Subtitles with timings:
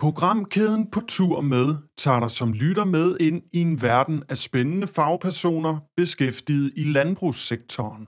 [0.00, 4.86] Programkæden på tur med tager dig som lytter med ind i en verden af spændende
[4.86, 8.06] fagpersoner beskæftiget i landbrugssektoren.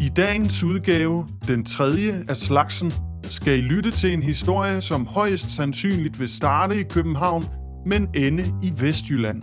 [0.00, 2.92] I dagens udgave, den tredje af slagsen,
[3.24, 7.44] skal I lytte til en historie, som højst sandsynligt vil starte i København,
[7.86, 9.42] men ende i Vestjylland.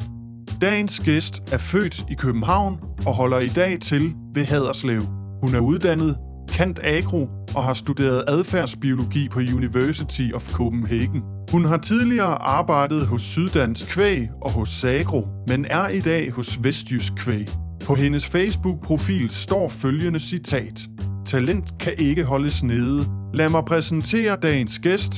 [0.61, 5.01] Dagens gæst er født i København og holder i dag til ved Haderslev.
[5.43, 6.17] Hun er uddannet
[6.51, 11.23] Kant Agro og har studeret adfærdsbiologi på University of Copenhagen.
[11.51, 16.63] Hun har tidligere arbejdet hos Syddansk Kvæg og hos Sagro, men er i dag hos
[16.63, 17.47] Vestjysk Kvæg.
[17.85, 20.81] På hendes Facebook-profil står følgende citat.
[21.25, 23.09] Talent kan ikke holdes nede.
[23.33, 25.13] Lad mig præsentere dagens gæst,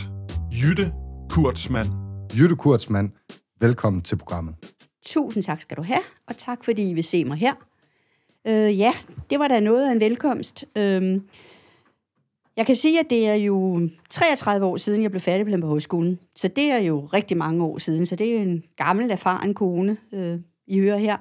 [0.63, 0.91] Jytte
[1.29, 1.89] Kurtzmann.
[2.37, 3.11] Jytte Kurtzmann,
[3.59, 4.55] velkommen til programmet.
[5.05, 7.53] Tusind tak skal du have, og tak fordi I vil se mig her.
[8.47, 8.93] Øh, ja,
[9.29, 10.65] det var da noget af en velkomst.
[10.77, 11.21] Øh,
[12.57, 16.19] jeg kan sige, at det er jo 33 år siden, jeg blev færdig på højskolen.
[16.35, 19.97] Så det er jo rigtig mange år siden, så det er en gammel, erfaren kone,
[20.13, 21.17] øh, I hører her.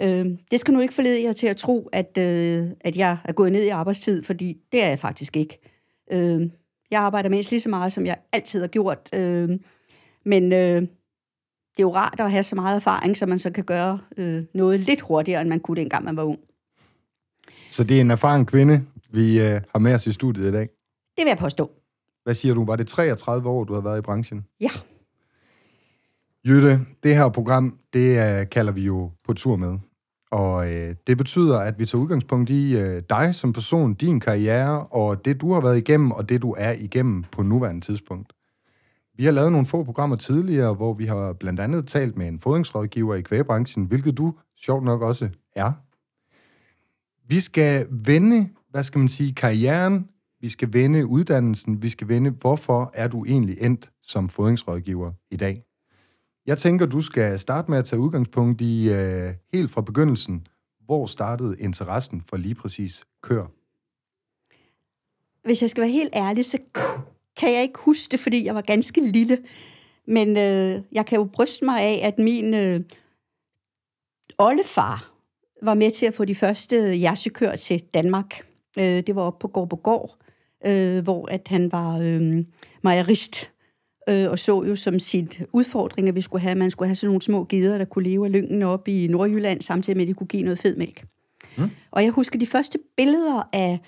[0.00, 3.32] Øh, det skal nu ikke forlede jer til at tro, at, øh, at jeg er
[3.32, 5.58] gået ned i arbejdstid, fordi det er jeg faktisk ikke.
[6.12, 6.50] Øh,
[6.90, 9.08] jeg arbejder mindst lige så meget, som jeg altid har gjort.
[9.14, 9.50] Øh,
[10.24, 10.82] men øh,
[11.76, 14.42] det er jo rart at have så meget erfaring, så man så kan gøre øh,
[14.54, 16.38] noget lidt hurtigere, end man kunne dengang man var ung.
[17.70, 20.68] Så det er en erfaren kvinde, vi øh, har med os i studiet i dag.
[21.16, 21.70] Det vil jeg påstå.
[22.24, 22.64] Hvad siger du?
[22.64, 24.44] Var det 33 år, du har været i branchen?
[24.60, 24.70] Ja.
[26.46, 29.78] Jytte, det her program, det øh, kalder vi jo på tur med.
[30.30, 34.86] Og øh, det betyder, at vi tager udgangspunkt i øh, dig som person, din karriere,
[34.86, 38.32] og det du har været igennem, og det du er igennem på nuværende tidspunkt.
[39.16, 42.40] Vi har lavet nogle få programmer tidligere, hvor vi har blandt andet talt med en
[42.40, 45.72] fodringsrådgiver i kvægbranchen, hvilket du sjovt nok også er.
[47.28, 50.08] Vi skal vende, hvad skal man sige, karrieren,
[50.40, 55.36] vi skal vende uddannelsen, vi skal vende, hvorfor er du egentlig endt som fodringsrådgiver i
[55.36, 55.62] dag.
[56.46, 60.46] Jeg tænker, du skal starte med at tage udgangspunkt i øh, helt fra begyndelsen.
[60.84, 63.46] Hvor startede interessen for lige præcis kør?
[65.44, 66.58] Hvis jeg skal være helt ærlig, så
[67.36, 69.38] kan jeg ikke huske det, fordi jeg var ganske lille.
[70.06, 72.80] Men øh, jeg kan jo bryste mig af, at min øh,
[74.38, 75.12] oldefar
[75.62, 78.46] var med til at få de første jersekør til Danmark.
[78.78, 80.16] Øh, det var oppe på Gårdbogård,
[80.66, 82.44] øh, hvor at han var øh,
[82.82, 83.50] mejerist
[84.08, 87.08] øh, og så jo som sit udfordring, at vi skulle have, man skulle have sådan
[87.08, 90.14] nogle små gider, der kunne leve af lyngen op i Nordjylland, samtidig med, at de
[90.14, 91.04] kunne give noget fedmælk.
[91.58, 91.70] Mm.
[91.90, 93.78] Og jeg husker de første billeder af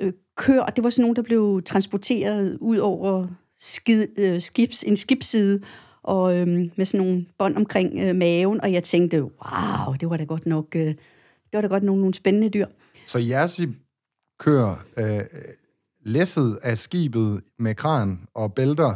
[0.00, 3.26] øh, kør, det var sådan nogle, der blev transporteret ud over
[3.58, 5.60] skid, øh, skibs, en skibsside,
[6.02, 10.16] og øh, med sådan nogle bånd omkring øh, maven, og jeg tænkte, wow, det var
[10.16, 10.96] da godt nok, øh, det
[11.52, 12.66] var da godt nogle, nogle spændende dyr.
[13.06, 13.68] Så Jersey
[14.38, 15.20] kører øh,
[16.04, 18.94] læsset af skibet med kran og bælter,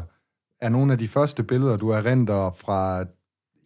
[0.61, 3.05] er nogle af de første billeder, du erindrer fra,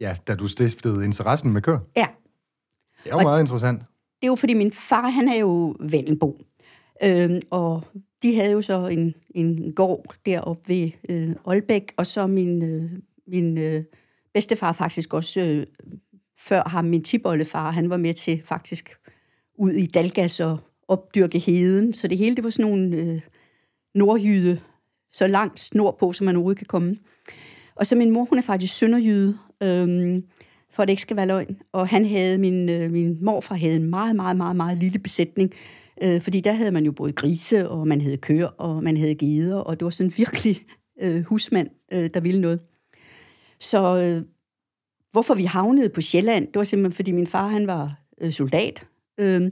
[0.00, 1.78] ja, da du stiftede interessen med kør?
[1.96, 2.06] Ja.
[3.04, 3.78] Det er jo og meget interessant.
[3.80, 6.38] Det er jo, fordi min far, han er jo Vellenbo.
[7.04, 7.82] Øhm, og
[8.22, 12.90] de havde jo så en, en gård deroppe ved øh, Aalbæk, og så min, øh,
[13.26, 13.84] min øh,
[14.34, 15.66] bedstefar faktisk også, øh,
[16.38, 18.90] før ham, min tibollefar, han var med til faktisk
[19.54, 20.58] ud i Dalgas og
[20.88, 21.92] opdyrke heden.
[21.92, 23.20] Så det hele, det var sådan nogle øh,
[23.94, 24.60] nordjyde
[25.12, 26.96] så langt nordpå, som man overhovedet kan komme.
[27.74, 30.24] Og så min mor, hun er faktisk sønderjyde, øhm,
[30.70, 31.56] for at det ikke skal være løgn.
[31.72, 35.52] Og han havde, min, øh, min morfar havde en meget, meget, meget, meget lille besætning,
[36.02, 39.14] øh, fordi der havde man jo både grise, og man havde køer, og man havde
[39.14, 40.66] geder, og det var sådan virkelig
[41.00, 42.60] øh, husmand, øh, der ville noget.
[43.60, 44.24] Så øh,
[45.12, 48.86] hvorfor vi havnede på Sjælland, det var simpelthen, fordi min far, han var øh, soldat,
[49.18, 49.50] øh,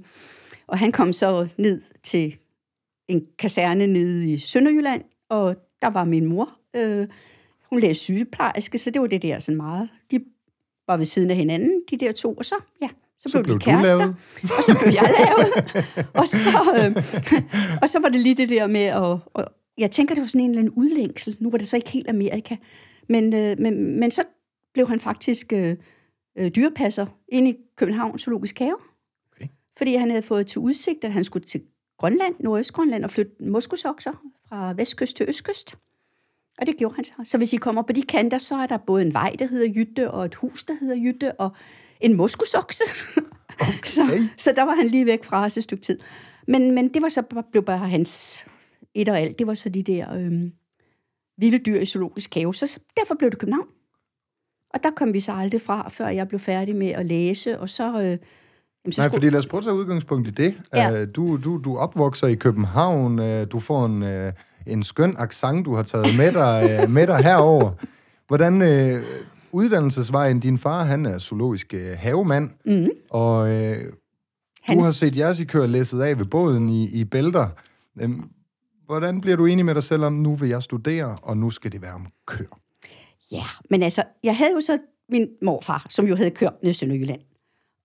[0.67, 2.37] og han kom så ned til
[3.09, 6.59] en kaserne nede i Sønderjylland, og der var min mor.
[6.77, 7.09] Øh,
[7.71, 9.89] hun læste sygeplejerske, så det var det der sådan meget.
[10.11, 10.25] De
[10.87, 12.89] var ved siden af hinanden, de der to, og så, ja,
[13.22, 14.14] så, så blev, blev de kærester,
[14.58, 15.53] og så blev jeg lavet.
[16.20, 16.91] og, så, øh,
[17.82, 19.19] og så var det lige det der med at...
[19.34, 19.44] Og
[19.78, 21.36] jeg tænker, det var sådan en eller anden udlængsel.
[21.41, 22.56] Nu var det så ikke helt Amerika.
[23.09, 24.22] Men, øh, men, men så
[24.72, 25.77] blev han faktisk øh,
[26.39, 28.77] øh, dyrepasser inde i København Zoologisk Have.
[29.36, 29.48] Okay.
[29.78, 31.62] Fordi han havde fået til udsigt, at han skulle til
[31.98, 34.12] Grønland, Nordøstgrønland, og flytte moskusokser
[34.48, 35.77] fra vestkyst til østkyst.
[36.60, 37.12] Og det gjorde han så.
[37.24, 39.72] Så hvis I kommer på de kanter, så er der både en vej, der hedder
[39.77, 41.50] Jytte, og et hus, der hedder Jytte, og
[42.00, 42.84] en moskusokse.
[43.60, 43.84] Okay.
[43.84, 45.98] så, så der var han lige væk fra os et stykke tid.
[46.48, 48.44] Men, men det var så blev bare hans
[48.94, 49.38] et og alt.
[49.38, 50.52] Det var så de der øhm,
[51.38, 52.54] vilde dyr i zoologisk have.
[52.54, 53.66] Så derfor blev det København.
[54.74, 57.68] Og der kom vi så aldrig fra, før jeg blev færdig med at læse, og
[57.68, 58.02] så...
[58.02, 58.18] Øh,
[58.84, 59.16] Jamen, så Nej, skulle...
[59.16, 60.54] fordi lad os prøve at tage udgangspunkt i det.
[60.74, 61.02] Ja.
[61.02, 64.32] Uh, du, du, du opvokser i København, uh, du får en, uh,
[64.66, 67.72] en skøn accent, du har taget med dig, øh, med dig herover.
[68.28, 69.02] Hvordan øh,
[69.52, 72.88] uddannelsesvejen, din far, han er zoologisk øh, havemand, Mm.
[73.10, 73.92] og øh,
[74.62, 77.48] Han- du har set kør læsset af ved båden i, i bælter.
[78.00, 78.22] Øhm,
[78.86, 81.72] hvordan bliver du enig med dig selv om, nu vil jeg studere, og nu skal
[81.72, 82.44] det være om kør?
[83.32, 86.74] Ja, men altså, jeg havde jo så min morfar, som jo havde kørt ned i
[86.74, 87.20] Sønderjylland.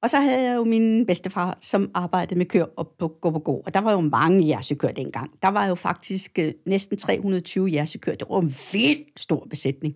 [0.03, 3.39] Og så havde jeg jo min bedstefar, som arbejdede med kør op på gå på
[3.39, 3.63] gå.
[3.65, 5.31] Og der var jo mange jersekør dengang.
[5.41, 8.11] Der var jo faktisk øh, næsten 320 jersekør.
[8.15, 9.95] Det var en vildt stor besætning.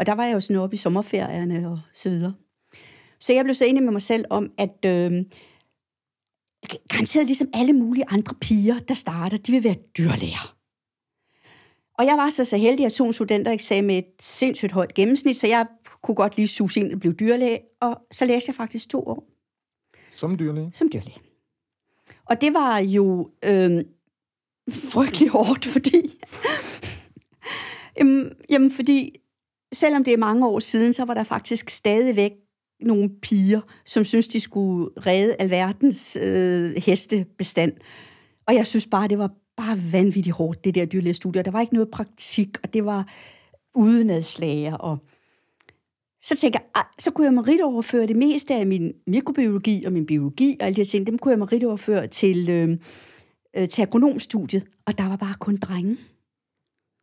[0.00, 2.34] Og der var jeg jo sådan oppe i sommerferierne og så videre.
[3.18, 5.24] Så jeg blev så enig med mig selv om, at øh,
[6.88, 10.56] garanteret ligesom alle mulige andre piger, der starter, de vil være dyrlæger.
[11.98, 15.46] Og jeg var så så heldig, at en studentereksamen med et sindssygt højt gennemsnit, så
[15.46, 15.66] jeg
[16.02, 19.28] kunne godt lige suge ind og blive dyrlæge, og så læste jeg faktisk to år
[20.12, 20.70] Som dyrlæge?
[20.74, 21.18] som dyrlæge.
[22.24, 23.84] Og det var jo øh,
[24.70, 26.20] frygtelig hårdt, fordi...
[27.98, 29.19] jamen, jamen, fordi
[29.72, 32.32] selvom det er mange år siden, så var der faktisk stadigvæk
[32.80, 37.72] nogle piger, som synes de skulle redde alverdens øh, hestebestand.
[38.46, 41.42] Og jeg synes bare, det var bare vanvittigt hårdt, det der dyrlægestudie.
[41.42, 43.08] Der var ikke noget praktik, og det var
[43.74, 44.74] udenadslager.
[44.74, 44.98] og
[46.22, 50.56] så tænker jeg, så kunne jeg meritoverføre det meste af min mikrobiologi og min biologi
[50.60, 52.78] og alle de her ting, dem kunne jeg meritoverføre til, øh,
[53.56, 55.96] øh til agronomstudiet, og der var bare kun drenge.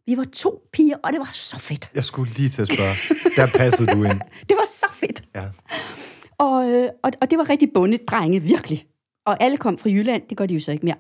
[0.07, 1.92] Vi var to piger, og det var så fedt.
[1.95, 2.95] Jeg skulle lige til at spørge.
[3.36, 4.19] Der passede du ind.
[4.50, 5.24] Det var så fedt.
[5.36, 5.45] Ja.
[6.38, 8.86] Og, øh, og, og det var rigtig bundet drenge, virkelig.
[9.25, 10.95] Og alle kom fra Jylland, det gør de jo så ikke mere.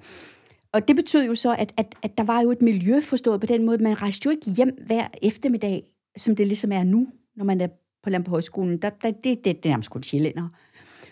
[0.73, 3.47] Og det betød jo så, at, at, at der var jo et miljø forstået på
[3.47, 5.83] den måde, man rejste jo ikke hjem hver eftermiddag,
[6.17, 7.67] som det ligesom er nu, når man er
[8.03, 8.81] på Landbrugshøjskolen.
[8.81, 10.49] Der, der, det, det, det er nærmest kun sjællænder.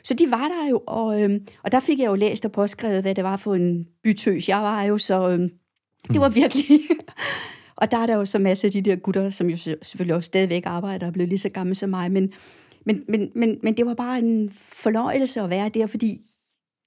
[0.03, 3.01] Så de var der jo, og, øhm, og der fik jeg jo læst og påskrevet,
[3.01, 5.50] hvad det var for en bytøs jeg var jo, så øhm,
[6.13, 6.81] det var virkelig...
[7.77, 10.27] og der er der jo så masser af de der gutter, som jo selvfølgelig også
[10.27, 12.33] stadigvæk arbejder og blev lige så gamle som mig, men,
[12.86, 16.22] men, men, men, men det var bare en fornøjelse at være der, fordi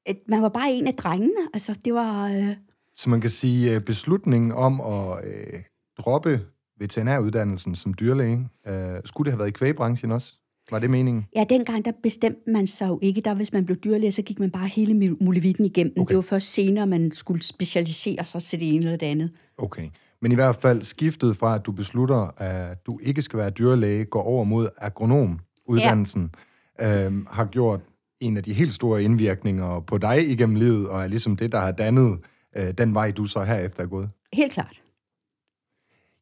[0.07, 1.49] at man var bare en af drengene.
[1.55, 2.29] Altså, det var...
[2.29, 2.57] Øh,
[2.95, 5.61] Så man kan sige, at beslutningen om at øh,
[5.99, 6.41] droppe
[6.81, 8.75] veterinæruddannelsen som dyrlæge, øh,
[9.05, 10.35] skulle det have været i kvægbranchen også?
[10.71, 11.27] Var det meningen?
[11.37, 13.21] Ja, dengang der bestemte man sig jo ikke.
[13.21, 15.93] Der, hvis man blev dyrlæge, så gik man bare hele mul- muligheden igennem.
[15.97, 16.09] Okay.
[16.09, 19.31] Det var først senere, man skulle specialisere sig til det ene eller det andet.
[19.59, 19.89] Okay.
[20.23, 24.05] Men i hvert fald skiftet fra, at du beslutter, at du ikke skal være dyrlæge,
[24.05, 26.35] går over mod agronomuddannelsen,
[26.79, 27.07] ja.
[27.07, 27.81] øhm, har gjort
[28.21, 31.59] en af de helt store indvirkninger på dig igennem livet, og er ligesom det, der
[31.61, 32.19] har dannet
[32.57, 34.11] øh, den vej, du så herefter er gået.
[34.33, 34.81] Helt klart.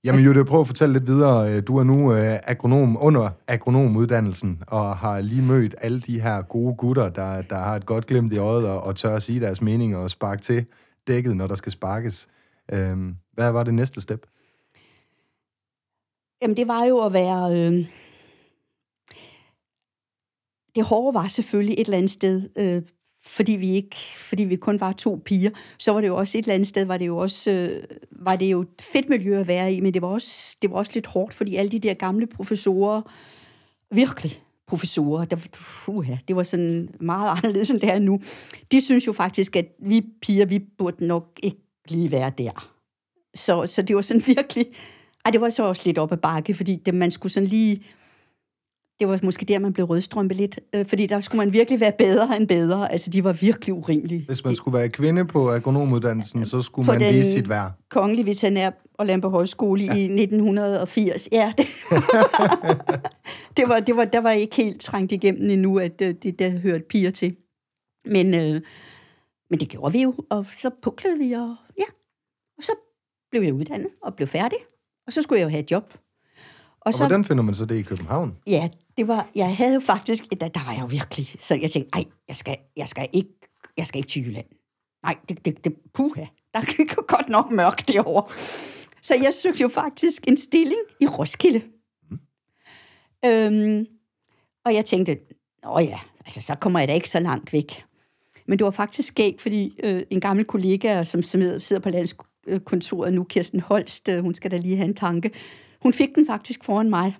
[0.05, 1.61] Jamen Jytte, prøv at fortælle lidt videre.
[1.61, 6.75] Du er nu øh, agronom under agronomuddannelsen, og har lige mødt alle de her gode
[6.75, 9.63] gutter, der, der har et godt glimt i øjet, og, og tør at sige deres
[9.63, 10.67] mening og sparke til
[11.07, 12.29] dækket, når der skal sparkes.
[12.73, 14.27] Øhm, hvad var det næste step?
[16.43, 17.53] Jamen, det var jo at være...
[17.53, 17.87] Øh...
[20.75, 22.83] Det hårde var selvfølgelig et eller andet sted, øh,
[23.23, 26.43] fordi vi ikke, fordi vi kun var to piger, så var det jo også et
[26.43, 29.49] eller andet sted, var det jo også, øh, var det jo et fedt miljø at
[29.49, 31.95] være i, men det var også, det var også lidt hårdt, fordi alle de der
[31.95, 33.03] gamle professorer,
[33.91, 35.37] virkelig professorer, der,
[35.87, 38.21] uha, det var sådan meget anderledes, end det er nu,
[38.73, 42.76] de synes jo faktisk, at vi piger, vi burde nok ikke lige være der.
[43.37, 44.67] Så, så det var sådan virkelig,
[45.25, 47.83] ej, det var så også lidt op ad bakke, fordi det, man skulle sådan lige,
[49.01, 51.93] det var måske der, man blev rødstrømpe lidt, øh, fordi der skulle man virkelig være
[51.99, 52.93] bedre end bedre.
[52.93, 54.25] Altså, de var virkelig urimelige.
[54.27, 57.73] Hvis man skulle være kvinde på agronomuddannelsen, så skulle På man vise sit værd.
[57.91, 59.95] Kongelig Veterinær og Lampe Højskole ja.
[59.95, 61.29] i 1980.
[61.33, 61.67] Ja, det,
[63.57, 66.51] det, var, det var, der var ikke helt trængt igennem endnu, at øh, det der
[66.51, 67.37] hørte piger til.
[68.05, 68.61] Men, øh,
[69.51, 71.85] men det gjorde vi jo, og så puklede vi, og ja,
[72.59, 72.73] og så
[73.41, 74.59] blev jeg uddannet og blev færdig,
[75.07, 75.95] og så skulle jeg jo have et job.
[76.81, 78.37] Og, Og hvordan finder man så det i København?
[78.47, 81.71] Ja, det var, jeg havde jo faktisk, der, der var jeg jo virkelig, så jeg
[81.71, 83.31] tænkte, ej, jeg skal, jeg skal ikke,
[83.77, 84.47] jeg skal ikke til Jylland.
[85.03, 86.25] Nej, det, det, det puha,
[86.55, 88.35] der er godt nok mørkt derovre.
[89.03, 91.63] Så jeg søgte jo faktisk en stilling i Roskilde.
[92.11, 92.19] Mm.
[93.27, 93.87] Øhm,
[94.65, 95.19] og jeg tænkte,
[95.67, 97.85] åh ja, altså så kommer jeg da ikke så langt væk.
[98.47, 101.91] Men det var faktisk skægt, fordi øh, en gammel kollega, som sidder sidder på
[102.47, 105.31] landskontoret nu, Kirsten Holst, øh, hun skal da lige have en tanke,
[105.83, 107.17] hun fik den faktisk foran mig.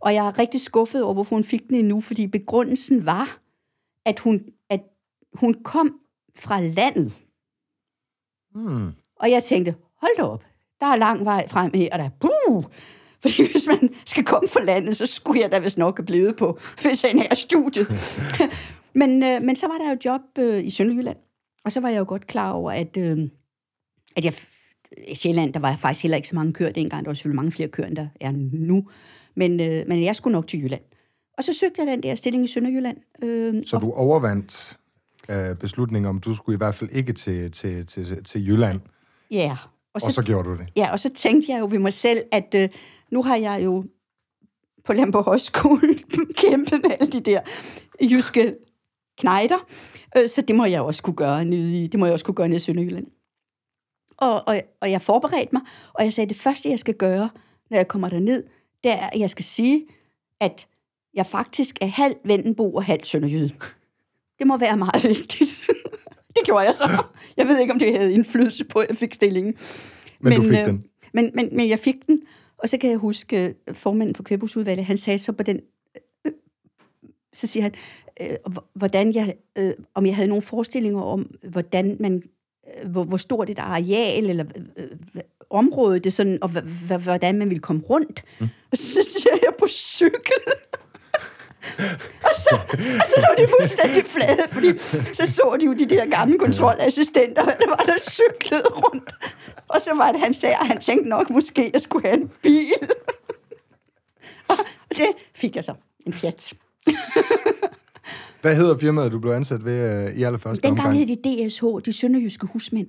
[0.00, 3.40] Og jeg er rigtig skuffet over, hvorfor hun fik den endnu, fordi begrundelsen var,
[4.04, 4.80] at hun, at
[5.32, 6.00] hun kom
[6.36, 7.12] fra landet.
[8.54, 8.92] Hmm.
[9.16, 10.44] Og jeg tænkte, hold da op,
[10.80, 12.64] der er lang vej frem her, og der puh,
[13.20, 16.36] fordi hvis man skal komme fra landet, så skulle jeg da vist nok have blevet
[16.36, 17.86] på her studiet.
[19.00, 21.16] men, øh, men så var der jo job øh, i Sønderjylland,
[21.64, 23.28] og så var jeg jo godt klar over, at, øh,
[24.16, 24.34] at jeg,
[25.14, 27.04] Sjælland, der var faktisk heller ikke så mange køer dengang.
[27.04, 28.88] Der var selvfølgelig mange flere køer, end der er nu.
[29.34, 30.82] Men, øh, men jeg skulle nok til Jylland.
[31.38, 32.96] Og så søgte jeg den der stilling i Sønderjylland.
[33.22, 34.76] Øh, Så du overvandt
[35.28, 38.80] øh, beslutningen om, du skulle i hvert fald ikke til, til, til, til Jylland,
[39.30, 39.56] Ja.
[39.94, 40.66] og så, og så gjorde du det.
[40.76, 42.68] Ja, og så tænkte jeg jo ved mig selv, at øh,
[43.10, 43.84] nu har jeg jo
[44.84, 45.94] på Lamborg Højskole
[46.48, 47.40] kæmpet med alle de der
[48.02, 48.54] jyske
[49.18, 49.66] knejder,
[50.16, 52.34] øh, så det må jeg også kunne gøre nede i, det må jeg også kunne
[52.34, 53.06] gøre nede i Sønderjylland.
[54.16, 57.30] Og, og, og jeg forberedte mig, og jeg sagde, det første, jeg skal gøre,
[57.70, 58.42] når jeg kommer derned,
[58.84, 59.86] det er, at jeg skal sige,
[60.40, 60.66] at
[61.14, 63.54] jeg faktisk er halv Vendenbo og halv Sønderjyde.
[64.38, 65.50] Det må være meget vigtigt.
[66.28, 67.04] det gjorde jeg så.
[67.36, 69.54] Jeg ved ikke, om det havde indflydelse på, at jeg fik stillingen.
[70.20, 70.84] Men, men du fik øh, den.
[71.12, 72.22] Men, men, men jeg fik den,
[72.58, 75.60] og så kan jeg huske, øh, formanden for kvæbhusudvalget, han sagde så på den,
[76.26, 76.32] øh,
[77.32, 77.74] så siger han,
[78.20, 82.22] øh, hvordan jeg, øh, om jeg havde nogle forestillinger om, hvordan man,
[82.86, 86.48] hvor, hvor stort et areal eller øh, øh, område det sådan, og
[86.98, 88.24] hvordan man ville komme rundt.
[88.40, 88.48] Mm.
[88.72, 90.42] Og så siger jeg på cykel.
[92.28, 94.78] og, så, og så lå de fuldstændig flade, fordi
[95.14, 99.10] så så de jo de der gamle kontrolassistenter, der var der cyklet rundt.
[99.68, 102.30] Og så var det, han sagde, at han tænkte nok, måske jeg skulle have en
[102.42, 102.72] bil.
[104.48, 104.56] og
[104.90, 105.74] det fik jeg så.
[106.06, 106.52] En Fiat.
[108.46, 111.08] Hvad hedder firmaet, du blev ansat ved øh, i allerførste Dengang omgang?
[111.08, 112.88] hed de DSH, de sønderjyske husmænd.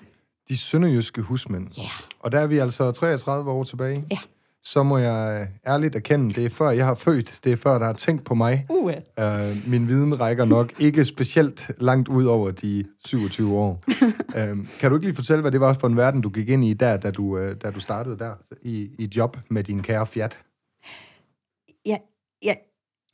[0.50, 1.68] De sønderjyske husmænd.
[1.78, 1.90] Ja.
[2.20, 4.06] Og der er vi altså 33 år tilbage.
[4.12, 4.18] Ja.
[4.64, 7.78] Så må jeg øh, ærligt erkende, det er før jeg har født, det er før
[7.80, 8.66] der har tænkt på mig.
[8.70, 13.84] Uh, Uh, min viden rækker nok ikke specielt langt ud over de 27 år.
[13.90, 14.04] uh,
[14.80, 16.74] kan du ikke lige fortælle, hvad det var for en verden, du gik ind i
[16.74, 20.40] der, da du, uh, da du startede der i, i job med din kære Fiat?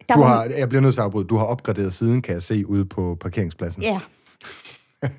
[0.09, 1.27] Der Du var- har, jeg bliver nødt til at afbryde.
[1.27, 3.83] Du har opgraderet siden, kan jeg se, ude på parkeringspladsen.
[3.83, 3.99] Ja.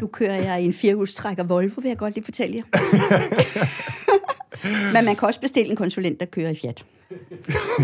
[0.00, 2.62] Nu kører jeg i en firehjulstrækker Volvo, vil jeg godt lige fortælle jer.
[4.92, 6.84] Men man kan også bestille en konsulent, der kører i Fiat.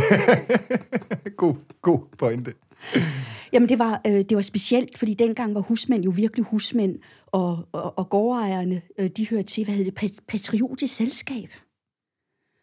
[1.36, 2.54] God, god pointe.
[3.52, 7.68] Jamen, det var, øh, det var specielt, fordi dengang var husmænd jo virkelig husmænd, og,
[7.72, 11.48] og, og gårdejerne, øh, de hørte til, hvad hed det, pat- patriotisk selskab.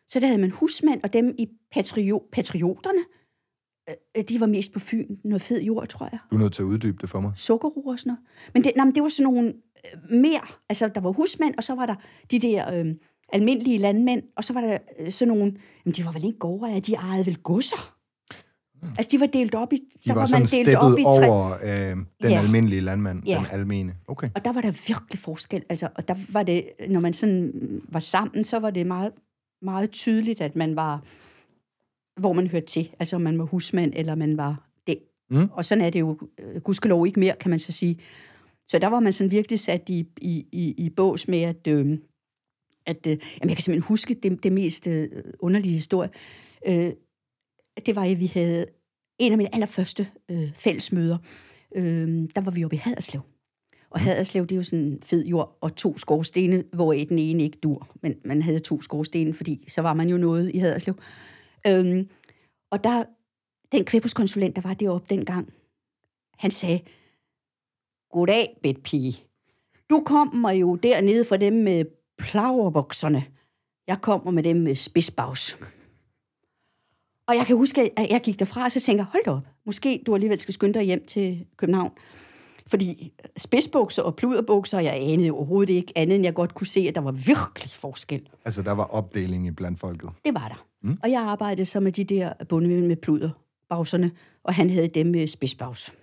[0.09, 2.99] Så der havde man husmænd, og dem i patrio, patrioterne,
[4.29, 6.19] de var mest på Fyn, noget fed jord, tror jeg.
[6.31, 7.31] Du er nødt til at uddybe det for mig.
[7.35, 8.19] sukkerroer og sådan noget.
[8.53, 11.63] Men det, nej, men det var sådan nogle øh, mere, altså der var husmænd, og
[11.63, 11.95] så var der
[12.31, 12.85] de der øh,
[13.33, 15.53] almindelige landmænd, og så var der øh, sådan nogle,
[15.85, 17.93] jamen de var vel ikke gårdejere, de ejede vel godser.
[18.97, 21.03] Altså de var delt op i, De der var, var, sådan man delt op i
[21.03, 22.39] tre, over øh, den Ja.
[22.39, 23.37] almindelige landmand, Ja.
[23.37, 23.95] den almene.
[24.07, 24.29] Okay.
[24.35, 27.53] og der var der virkelig forskel, altså, og der var det, når man sådan
[27.89, 29.11] var sammen, så var det meget,
[29.61, 31.01] meget tydeligt, at man var,
[32.17, 34.97] hvor man hørte til, altså om man var husmand, eller man var det.
[35.29, 35.49] Mm.
[35.51, 37.99] Og sådan er det jo, øh, gudskelov ikke mere, kan man så sige.
[38.67, 41.97] Så der var man sådan virkelig sat i, i, i, i bås med, at, øh,
[42.85, 45.09] at øh, jamen jeg kan simpelthen huske det, det mest øh,
[45.39, 46.09] underlige historie.
[46.67, 46.91] Øh,
[47.85, 48.65] det var, at vi havde
[49.19, 51.17] en af mine allerførste øh, fællesmøder.
[51.75, 53.21] Øh, der var vi oppe i Haderslev.
[53.89, 57.43] Og Haderslev, det er jo sådan en fed jord og to skorstene, hvor den ene
[57.43, 57.87] ikke dur.
[58.01, 60.95] Men man havde to skorstene, fordi så var man jo noget i Haderslev.
[61.67, 62.09] Øhm,
[62.71, 63.03] og der,
[63.71, 65.53] den kvæbuskonsulent, der var deroppe dengang,
[66.37, 66.81] han sagde,
[68.11, 69.23] Goddag, bedpige.
[69.89, 71.85] Du kommer jo dernede fra dem med
[72.17, 73.25] plaverbukserne.
[73.87, 75.57] Jeg kommer med dem med spidsbags.
[77.27, 80.03] Og jeg kan huske, at jeg gik derfra, og så tænker hold da op, måske
[80.05, 81.91] du alligevel skal skynde dig hjem til København.
[82.67, 86.95] Fordi spidsbukser og pluderbukser, jeg anede overhovedet ikke andet, end jeg godt kunne se, at
[86.95, 88.29] der var virkelig forskel.
[88.45, 90.09] Altså, der var opdeling i blandt folket.
[90.25, 90.66] Det var der.
[90.83, 90.97] Mm.
[91.03, 94.11] Og jeg arbejdede så med de der bundemænd med pluderbagserne,
[94.43, 95.93] og han havde dem med spidsbags.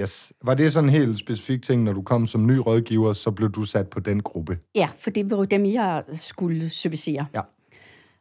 [0.00, 0.32] Yes.
[0.44, 3.50] Var det sådan en helt specifik ting, når du kom som ny rådgiver, så blev
[3.50, 4.58] du sat på den gruppe?
[4.74, 7.26] Ja, for det var jo dem, jeg skulle servicere.
[7.34, 7.40] Ja.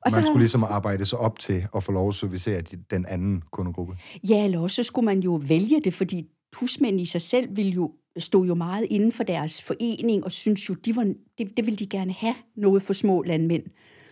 [0.05, 3.05] Og Man skulle ligesom arbejde sig op til at få lov at servicere de- den
[3.05, 3.93] anden kundegruppe.
[4.29, 6.25] Ja, eller også så skulle man jo vælge det, fordi
[6.59, 10.69] husmænd i sig selv ville jo, stod jo meget inden for deres forening, og synes
[10.69, 11.03] jo, de var,
[11.37, 13.63] det, det ville de gerne have, noget for små landmænd.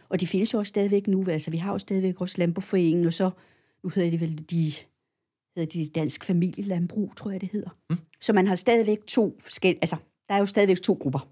[0.09, 3.13] Og de findes jo også stadigvæk nu, altså vi har jo stadigvæk også Landboforeningen, og
[3.13, 3.29] så,
[3.83, 4.73] nu hedder det vel de,
[5.55, 7.69] hedder de Dansk Familielandbrug, tror jeg det hedder.
[7.89, 7.97] Mm.
[8.21, 9.95] Så man har stadigvæk to forskellige, altså
[10.29, 11.29] der er jo stadigvæk to grupper.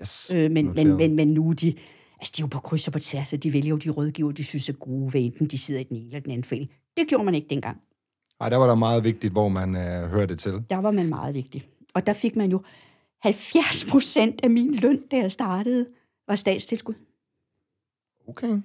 [0.00, 0.30] Yes.
[0.34, 0.96] Øh, men, men, Noteret.
[0.96, 1.74] men, men nu er de,
[2.20, 4.32] altså de er jo på kryds og på tværs, og de vælger jo de rådgiver,
[4.32, 6.70] de synes er gode, hvad enten de sidder i den ene eller den anden forening.
[6.96, 7.80] Det gjorde man ikke dengang.
[8.40, 10.52] Ej, der var der meget vigtigt, hvor man øh, hørte til.
[10.70, 11.68] Der var man meget vigtig.
[11.94, 12.62] Og der fik man jo
[13.22, 15.86] 70 procent af min løn, da jeg startede,
[16.28, 16.94] var statstilskud.
[18.28, 18.62] Okay.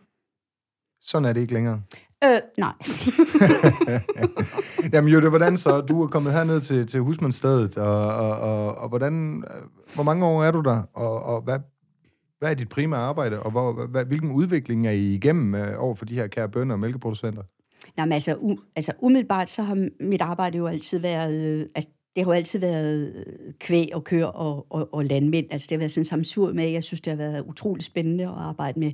[1.01, 1.81] Sådan er det ikke længere.
[2.23, 2.73] Øh, nej.
[4.93, 5.81] Jamen jo, det hvordan så?
[5.81, 9.63] Du er kommet herned til, til husmandsstedet, og, og, og, og hvordan, øh,
[9.95, 11.59] hvor mange år er du der, og, og hvad
[12.39, 15.95] Hvad er dit primære arbejde, og hvor, hvad, hvilken udvikling er I igennem øh, over
[15.95, 17.43] for de her kære bønder og mælkeproducenter?
[17.97, 21.89] Nej, men altså, u, altså umiddelbart så har mit arbejde jo altid været, øh, altså
[22.15, 25.47] det har jo altid været øh, kvæg og kør og, og, og landmænd.
[25.51, 28.33] Altså det har været sådan samsur med, jeg synes, det har været utrolig spændende at
[28.37, 28.91] arbejde med,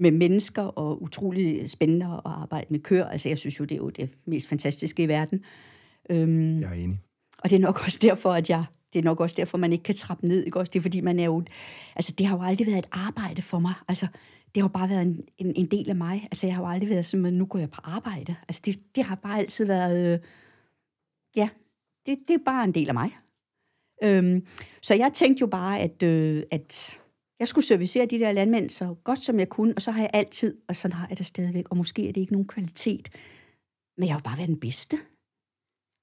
[0.00, 3.06] med mennesker, og utrolig spændende at arbejde med køer.
[3.06, 5.44] Altså jeg synes jo, det er jo det mest fantastiske i verden.
[6.10, 6.98] Øhm, jeg er enig.
[7.38, 9.82] Og det er nok også derfor, at jeg det er nok også derfor, man ikke
[9.82, 10.44] kan trappe ned.
[10.44, 10.58] Ikke?
[10.58, 11.44] Også det er fordi, man er jo...
[11.96, 13.74] Altså, det har jo aldrig været et arbejde for mig.
[13.88, 14.06] Altså,
[14.54, 16.22] det har bare været en, en, en del af mig.
[16.22, 18.36] Altså, jeg har jo aldrig været at nu går jeg på arbejde.
[18.48, 20.14] Altså, det, det har bare altid været...
[20.14, 20.18] Øh,
[21.36, 21.48] ja,
[22.06, 23.10] det, det er bare en del af mig.
[24.02, 24.46] Øhm,
[24.82, 26.99] så jeg tænkte jo bare, at, øh, at
[27.40, 30.10] jeg skulle servicere de der landmænd så godt som jeg kunne, og så har jeg
[30.12, 33.08] altid, og sådan har jeg det stadigvæk, og måske er det ikke nogen kvalitet,
[33.98, 34.98] men jeg har bare været den bedste.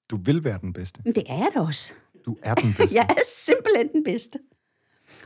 [0.10, 1.02] Du vil være den bedste?
[1.06, 1.94] Men det er jeg da også.
[2.26, 2.96] Du er den bedste.
[3.00, 4.40] jeg er simpelthen den bedste.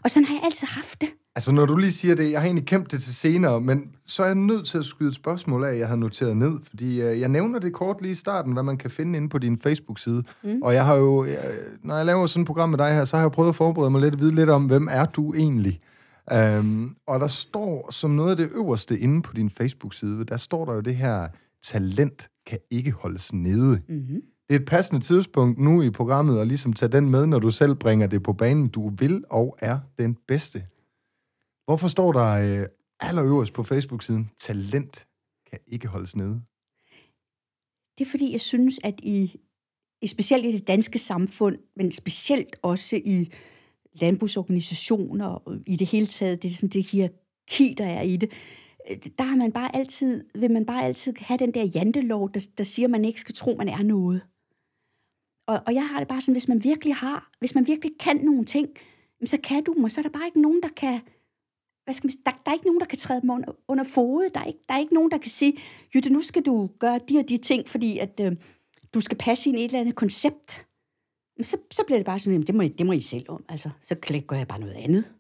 [0.04, 1.10] Og sådan har jeg altid haft det.
[1.36, 4.24] Altså, når du lige siger det, jeg har egentlig kæmpet det til senere, men så
[4.24, 7.20] er jeg nødt til at skyde et spørgsmål af, jeg har noteret ned, fordi øh,
[7.20, 10.24] jeg nævner det kort lige i starten, hvad man kan finde inde på din Facebook-side.
[10.44, 10.62] Mm.
[10.62, 13.16] Og jeg har jo, jeg, når jeg laver sådan et program med dig her, så
[13.16, 15.80] har jeg prøvet at forberede mig lidt, at vide lidt om, hvem er du egentlig?
[16.60, 20.66] Um, og der står som noget af det øverste inde på din Facebook-side, der står
[20.66, 21.28] der jo det her,
[21.64, 23.82] talent kan ikke holdes nede.
[23.90, 27.40] Mm-hmm det er et passende tidspunkt nu i programmet at ligesom tage den med, når
[27.40, 28.68] du selv bringer det på banen.
[28.68, 30.68] Du vil og er den bedste.
[31.66, 32.68] Hvorfor står der øh,
[33.00, 35.08] allerøverst på Facebook-siden, talent
[35.50, 36.42] kan ikke holdes nede?
[37.98, 39.40] Det er fordi, jeg synes, at i,
[40.02, 43.32] i specielt i det danske samfund, men specielt også i
[43.94, 48.18] landbrugsorganisationer og øh, i det hele taget, det er sådan det hierarki, der er i
[48.18, 48.32] det,
[48.90, 52.48] øh, der har man bare altid, vil man bare altid have den der jantelov, der,
[52.58, 54.22] der siger, at man ikke skal tro, man er noget.
[55.48, 58.18] Og, og jeg har det bare sådan, hvis man virkelig har, hvis man virkelig kan
[58.18, 58.70] nogle ting,
[59.26, 61.00] så kan du dem, og så er der bare ikke nogen, der kan,
[61.84, 63.84] hvad skal man sige, der, der er ikke nogen, der kan træde dem under, under
[63.84, 64.34] fodet.
[64.34, 65.54] Der er, ikke, der er ikke nogen, der kan sige,
[65.96, 68.36] Jytte, nu skal du gøre de og de ting, fordi at, øh,
[68.94, 70.66] du skal passe ind i et eller andet koncept.
[71.42, 73.46] Så, så bliver det bare sådan, det må, I, det må I selv om.
[73.50, 73.96] Altså, så
[74.28, 75.14] gør jeg bare noget andet.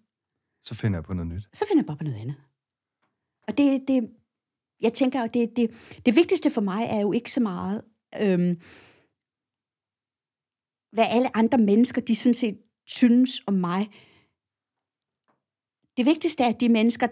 [0.63, 1.43] Så finder jeg på noget nyt.
[1.53, 2.35] Så finder jeg bare på noget andet.
[3.47, 4.09] Og det, det
[4.81, 5.71] jeg tænker, det, det,
[6.05, 7.81] det vigtigste for mig er jo ikke så meget,
[8.21, 8.61] øhm,
[10.91, 13.89] hvad alle andre mennesker, de sådan set synes om mig.
[15.97, 17.07] Det vigtigste er, at de mennesker,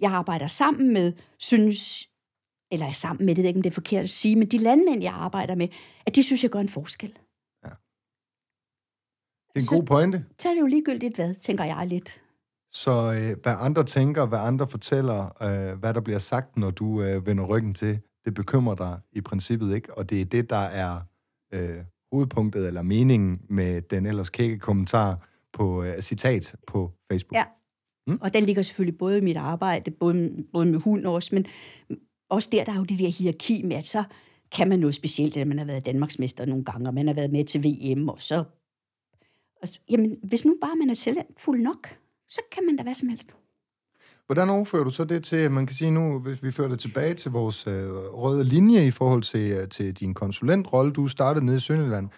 [0.00, 2.08] jeg arbejder sammen med, synes,
[2.70, 4.58] eller er sammen med, det ved ikke, om det er forkert at sige, men de
[4.58, 5.68] landmænd, jeg arbejder med,
[6.06, 7.18] at de synes, jeg gør en forskel.
[9.54, 10.24] Det er en så, god pointe.
[10.38, 12.20] Så er det jo ligegyldigt hvad, tænker jeg lidt.
[12.70, 17.02] Så øh, hvad andre tænker, hvad andre fortæller, øh, hvad der bliver sagt, når du
[17.02, 20.56] øh, vender ryggen til, det bekymrer dig i princippet ikke, og det er det, der
[20.56, 21.00] er
[21.52, 27.36] øh, hovedpunktet eller meningen med den ellers kække kommentar på uh, citat på Facebook.
[27.36, 27.44] Ja,
[28.06, 28.18] mm?
[28.20, 31.46] og den ligger selvfølgelig både i mit arbejde, både, både med hund også, men
[32.30, 34.04] også der, der er jo det der hierarki med, at så
[34.52, 37.30] kan man noget specielt, at man har været Danmarksmester nogle gange, og man har været
[37.30, 38.44] med til VM, og så...
[39.62, 41.88] Og, jamen, hvis nu bare man er selvfuld nok,
[42.28, 43.34] så kan man da hvad som helst.
[44.26, 47.14] Hvordan overfører du så det til, man kan sige nu, hvis vi fører det tilbage
[47.14, 51.56] til vores øh, røde linje i forhold til, øh, til din konsulentrolle, du startede nede
[51.56, 52.08] i Sønderland.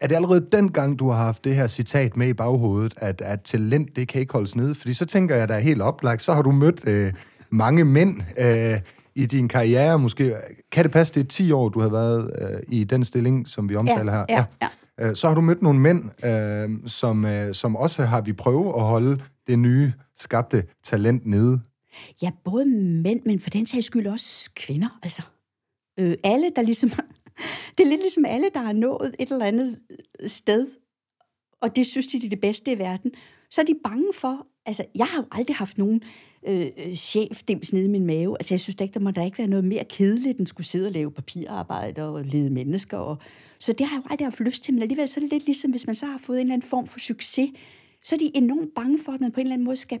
[0.00, 3.20] Er det allerede den gang, du har haft det her citat med i baghovedet, at,
[3.20, 4.74] at talent, det kan ikke holdes nede?
[4.74, 7.12] Fordi så tænker jeg, der er helt oplagt, så har du mødt øh,
[7.50, 8.80] mange mænd øh,
[9.14, 9.98] i din karriere.
[9.98, 10.36] Måske,
[10.72, 13.68] kan det passe, det er 10 år, du har været øh, i den stilling, som
[13.68, 14.24] vi omtaler ja, her?
[14.28, 14.44] Ja, ja.
[14.62, 14.68] ja.
[15.00, 18.74] Øh, så har du mødt nogle mænd, øh, som, øh, som også har vi prøve
[18.76, 21.60] at holde det nye skabte talent nede?
[22.22, 24.98] Ja, både mænd, men for den sags skyld også kvinder.
[25.02, 25.22] Altså,
[25.98, 26.90] øh, alle, der ligesom...
[27.78, 30.66] det er lidt ligesom alle, der har nået et eller andet øh, sted,
[31.62, 33.12] og det synes de, det er det bedste i verden.
[33.50, 34.46] Så er de bange for...
[34.66, 36.02] Altså, jeg har jo aldrig haft nogen
[36.48, 38.36] øh, øh chef dims nede i min mave.
[38.40, 40.66] Altså, jeg synes da ikke, der må der ikke være noget mere kedeligt, end skulle
[40.66, 42.98] sidde og lave papirarbejde og lede mennesker.
[42.98, 43.18] Og...
[43.58, 45.44] Så det har jeg jo aldrig haft lyst til, men alligevel så er det lidt
[45.44, 47.50] ligesom, hvis man så har fået en eller anden form for succes,
[48.04, 50.00] så er de enormt bange for, at man på en eller anden måde skal,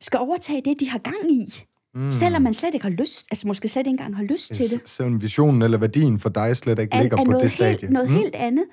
[0.00, 1.46] skal overtage det, de har gang i.
[1.94, 2.12] Mm.
[2.12, 4.80] Selvom man slet ikke har lyst, altså måske slet ikke engang har lyst til det.
[4.84, 7.90] Selvom visionen eller værdien for dig slet ikke er, ligger er på det helt, stadie.
[7.90, 8.16] noget mm.
[8.16, 8.64] helt andet.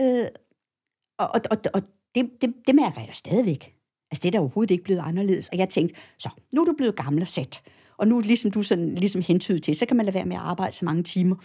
[0.00, 0.26] Øh,
[1.18, 1.82] og og, og, og
[2.14, 3.74] det, det, det mærker jeg stadigvæk.
[4.10, 5.48] Altså det er da overhovedet ikke blevet anderledes.
[5.48, 7.62] Og jeg tænkte, så nu er du blevet gammel og sat.
[7.98, 10.42] Og nu ligesom du sådan, ligesom hentydet til, så kan man lade være med at
[10.42, 11.36] arbejde så mange timer.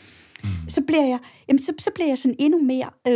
[0.43, 0.69] Mm.
[0.69, 3.13] Så bliver jeg, jamen, så, så bliver jeg sådan endnu mere, øh,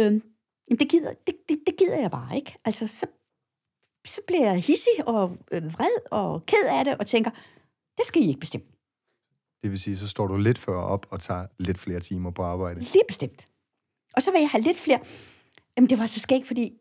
[0.68, 2.56] jamen, det, gider, det, det, det gider jeg bare ikke.
[2.66, 3.06] Altså så,
[4.08, 7.32] så bliver jeg hissig og øh, vred og ked af det, og tænker,
[7.98, 8.68] det skal I ikke bestemme.
[9.64, 12.44] Det vil sige, så står du lidt før op og tager lidt flere timer på
[12.44, 12.80] arbejde.
[12.80, 13.48] Lige bestemt.
[14.14, 15.00] Og så vil jeg have lidt flere...
[15.78, 16.74] Jamen, det var så skægt, fordi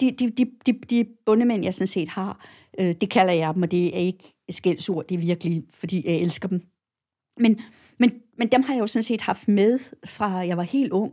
[0.00, 2.46] de, de, de, de, de bundemænd, jeg sådan set har,
[2.80, 6.16] Øh, det kalder jeg dem, og det er ikke skældsord, det er virkelig, fordi jeg
[6.16, 6.62] elsker dem.
[7.40, 7.60] Men,
[7.98, 11.12] men, men dem har jeg jo sådan set haft med, fra jeg var helt ung.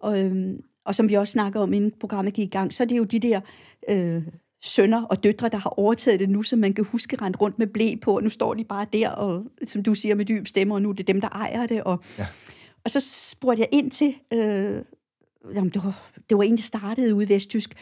[0.00, 2.86] Og, øhm, og som vi også snakker om, inden programmet gik i gang, så er
[2.86, 3.40] det jo de der
[3.88, 4.22] øh,
[4.62, 7.66] sønner og døtre, der har overtaget det nu, så man kan huske rent rundt med
[7.66, 10.74] blæ på, og nu står de bare der, og som du siger med dyb stemme,
[10.74, 11.84] og nu er det dem, der ejer det.
[11.84, 12.26] Og, ja.
[12.84, 14.82] og så spurgte jeg ind til, øh,
[15.54, 17.74] jamen, det, var, det var en, der startede ude i Vesttysk,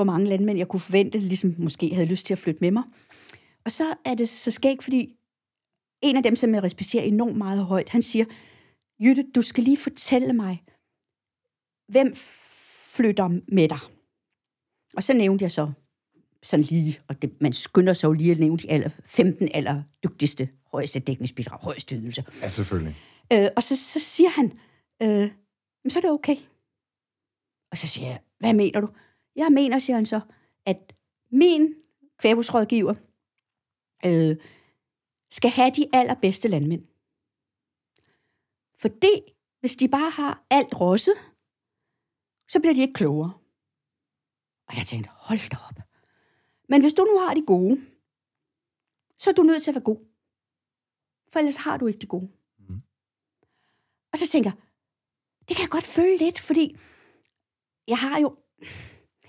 [0.00, 2.82] hvor mange landmænd jeg kunne forvente, ligesom måske havde lyst til at flytte med mig.
[3.64, 5.16] Og så er det så skægt, fordi
[6.02, 8.24] en af dem, som jeg respekterer enormt meget højt, han siger,
[9.00, 10.62] Jytte, du skal lige fortælle mig,
[11.88, 12.14] hvem
[12.94, 13.78] flytter med dig?
[14.96, 15.72] Og så nævnte jeg så
[16.42, 19.82] sådan lige, og det, man skynder sig jo lige at nævne de aller, 15 aller
[20.04, 22.24] dygtigste, højeste dækningsbidrag, højeste ydelse.
[22.42, 22.96] Ja, selvfølgelig.
[23.32, 24.52] Øh, og så, så siger han,
[25.02, 25.30] øh,
[25.88, 26.36] så er det okay.
[27.70, 28.88] Og så siger jeg, hvad mener du?
[29.40, 30.20] Jeg mener, siger han så,
[30.66, 30.92] at
[31.30, 31.74] min
[32.18, 32.94] kvæbusrådgiver
[34.06, 34.36] øh,
[35.30, 36.84] skal have de allerbedste landmænd.
[38.74, 39.14] Fordi
[39.60, 41.14] hvis de bare har alt rosset,
[42.48, 43.32] så bliver de ikke klogere.
[44.68, 45.78] Og jeg tænkte, hold da op.
[46.68, 47.76] Men hvis du nu har de gode,
[49.18, 50.00] så er du nødt til at være god.
[51.32, 52.30] For ellers har du ikke de gode.
[52.58, 52.82] Mm.
[54.12, 54.58] Og så tænker jeg,
[55.48, 56.76] det kan jeg godt føle lidt, fordi
[57.88, 58.36] jeg har jo...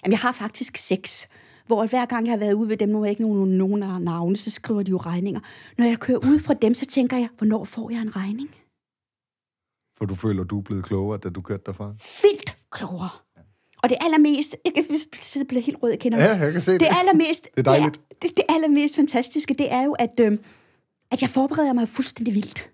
[0.04, 1.30] Jamen, jeg har faktisk seks,
[1.68, 4.04] hvor hver gang jeg har været ude ved dem, nu er jeg ikke nogen, nogen
[4.04, 5.40] navne, så skriver de jo regninger.
[5.78, 8.50] Når jeg kører ud fra dem, så tænker jeg, hvornår får jeg en regning?
[9.98, 11.94] For du føler, du er blevet klogere, da du kørte derfra?
[12.24, 13.10] Vildt klogere.
[13.84, 14.86] Og det allermest, jeg kan
[15.22, 16.80] sidde blive helt rød, jeg kender Ja, jeg kan se det.
[16.80, 18.02] Det allermest, det er dejligt.
[18.22, 20.38] Det, det allermest fantastiske, det er jo, at, øh,
[21.12, 22.72] at jeg forbereder mig fuldstændig vildt.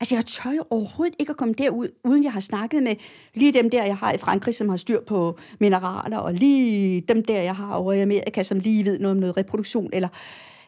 [0.00, 2.96] Altså, jeg tør jo overhovedet ikke at komme derud, uden jeg har snakket med
[3.34, 7.24] lige dem der, jeg har i Frankrig, som har styr på mineraler, og lige dem
[7.24, 9.90] der, jeg har over i Amerika, som lige ved noget om noget reproduktion.
[9.92, 10.08] Eller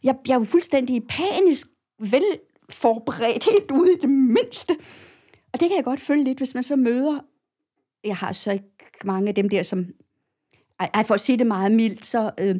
[0.02, 1.66] jeg, jeg er jo fuldstændig panisk
[1.98, 2.24] vel
[2.70, 4.76] forberedt helt ude i det mindste.
[5.52, 7.18] Og det kan jeg godt følge lidt, hvis man så møder...
[8.04, 8.68] Jeg har så ikke
[9.04, 9.86] mange af dem der, som...
[10.80, 12.56] Ej, for at sige det meget mildt, så øh,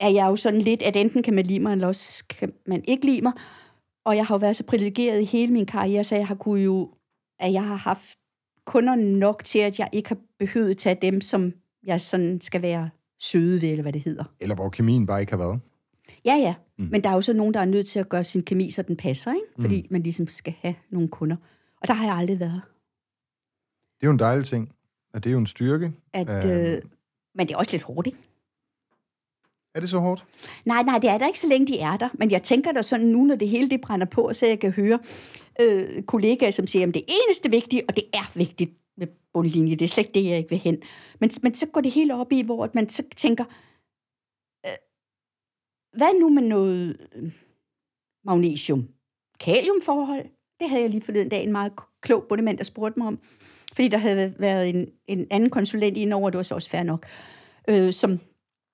[0.00, 2.84] er jeg jo sådan lidt, at enten kan man lide mig, eller også kan man
[2.88, 3.32] ikke lide mig.
[4.04, 6.60] Og jeg har jo været så privilegeret i hele min karriere, så jeg har kunne
[6.60, 6.90] jo,
[7.38, 8.18] at jeg har haft
[8.64, 11.52] kunder nok til, at jeg ikke har behøvet at tage dem, som
[11.86, 14.24] jeg sådan skal være søde ved, eller hvad det hedder.
[14.40, 15.60] Eller hvor kemien bare ikke har været.
[16.24, 16.54] Ja, ja.
[16.78, 16.88] Mm.
[16.90, 18.82] Men der er jo så nogen, der er nødt til at gøre sin kemi, så
[18.82, 19.46] den passer, ikke?
[19.60, 19.86] Fordi mm.
[19.90, 21.36] man ligesom skal have nogle kunder.
[21.80, 22.62] Og der har jeg aldrig været.
[24.00, 24.72] Det er jo en dejlig ting.
[25.14, 25.92] Og det er jo en styrke.
[26.12, 26.82] At, øh, øh,
[27.34, 28.18] men det er også lidt hårdt, ikke?
[29.74, 30.24] Er det så hårdt?
[30.64, 32.08] Nej, nej, det er der ikke, så længe de er der.
[32.14, 34.70] Men jeg tænker da sådan nu, når det hele det brænder på, så jeg kan
[34.72, 34.98] høre
[35.60, 39.84] øh, kollegaer, som siger, at det eneste vigtige, og det er vigtigt med bundlinje, det
[39.84, 40.82] er slet ikke det, jeg ikke vil hen.
[41.20, 43.44] Men, men så går det hele op i, hvor man så tænker,
[44.66, 44.78] øh,
[45.98, 47.32] hvad nu med noget øh,
[48.24, 48.88] magnesium?
[49.40, 50.26] Kaliumforhold?
[50.60, 53.18] Det havde jeg lige forleden dag en meget klog bundemand, der spurgte mig om.
[53.74, 57.06] Fordi der havde været en, en anden konsulent indover, det var så også fair nok,
[57.68, 58.20] øh, som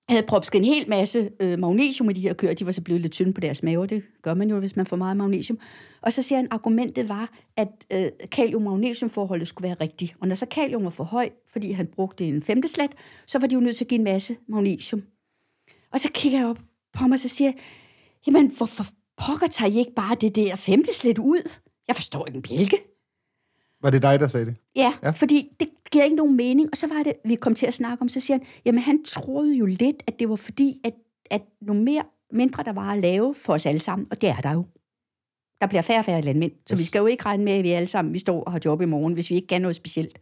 [0.08, 2.54] havde propsket en hel masse øh, magnesium i de her køer.
[2.54, 3.86] De var så blevet lidt tynde på deres mave.
[3.86, 5.58] Det gør man jo, hvis man får meget magnesium.
[6.00, 10.14] Og så siger han, at argumentet var, at øh, kalium-magnesium-forholdet skulle være rigtigt.
[10.20, 12.90] Og når så kalium var for høj, fordi han brugte en femte slat,
[13.26, 15.02] så var de jo nødt til at give en masse magnesium.
[15.92, 16.58] Og så kigger jeg op
[16.92, 17.58] på mig, og så siger jeg,
[18.26, 18.84] jamen hvorfor
[19.16, 21.50] pokker tager I ikke bare det der femte slat ud?
[21.88, 22.76] Jeg forstår ikke en bjælke.
[23.82, 24.56] Var det dig, der sagde det?
[24.76, 26.68] Ja, ja, fordi det giver ikke nogen mening.
[26.72, 29.04] Og så var det, vi kom til at snakke om, så siger han, jamen han
[29.04, 30.94] troede jo lidt, at det var fordi, at,
[31.30, 34.36] at nogle mere, mindre der var at lave for os alle sammen, og det er
[34.36, 34.64] der jo.
[35.60, 36.78] Der bliver færre og færre landmænd, så yes.
[36.78, 38.80] vi skal jo ikke regne med, at vi alle sammen vi står og har job
[38.80, 40.18] i morgen, hvis vi ikke kan noget specielt.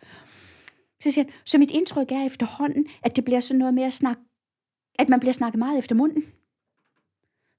[1.02, 3.92] Så siger han, så mit indtryk er efterhånden, at det bliver sådan noget med at
[3.92, 4.22] snakke,
[4.98, 6.24] at man bliver snakket meget efter munden.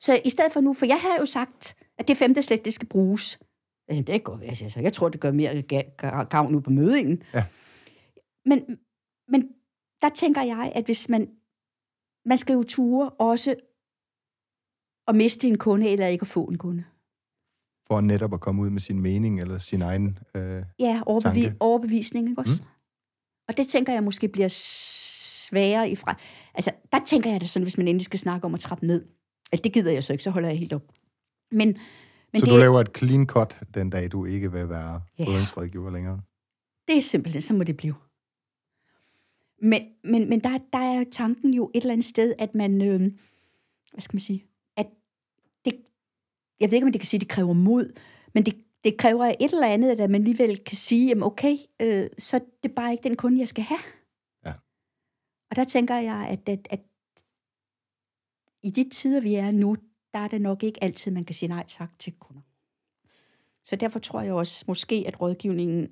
[0.02, 2.74] Så i stedet for nu, for jeg har jo sagt, at det femte slet, det
[2.74, 3.40] skal bruges.
[3.90, 4.80] Det går, jeg siger så.
[4.80, 5.62] Jeg tror, det gør mere
[6.30, 7.24] gavn ud på mødingen.
[7.34, 7.46] Ja.
[8.46, 8.80] Men,
[9.28, 9.50] men
[10.02, 11.30] der tænker jeg, at hvis man,
[12.26, 13.56] man skal jo ture også
[15.08, 16.84] at miste en kunde, eller ikke at få en kunde.
[17.88, 21.56] For netop at komme ud med sin mening, eller sin egen øh, Ja, overbevi- tanke.
[21.60, 22.64] overbevisning, ikke også?
[22.64, 22.68] Mm.
[23.48, 24.48] Og det tænker jeg måske bliver
[25.48, 26.16] sværere ifra.
[26.54, 29.06] Altså, der tænker jeg det sådan, hvis man endelig skal snakke om at trappe ned.
[29.52, 30.84] Altså, det gider jeg så ikke, så holder jeg helt op.
[31.52, 31.78] Men
[32.34, 35.26] men så det, du laver et clean cut den dag, du ikke vil være ja,
[35.58, 36.22] rådgiver længere?
[36.88, 37.96] Det er simpelthen, så må det blive.
[39.62, 43.00] Men, men, men der, der er tanken jo et eller andet sted, at man, øh,
[43.92, 44.46] hvad skal man sige,
[44.78, 44.88] at
[45.66, 45.74] det,
[46.60, 47.94] jeg ved ikke, om det kan sige, at det kræver mod,
[48.34, 52.10] men det, det kræver et eller andet, at man alligevel kan sige, jamen okay, øh,
[52.18, 53.80] så det er bare ikke den kunde, jeg skal have.
[54.46, 54.54] Ja.
[55.50, 56.80] Og der tænker jeg, at, at, at
[58.64, 59.76] i de tider, vi er nu,
[60.14, 62.42] der er det nok ikke altid, man kan sige nej tak til kunder.
[63.66, 65.88] Så derfor tror jeg også måske, at rådgivningen...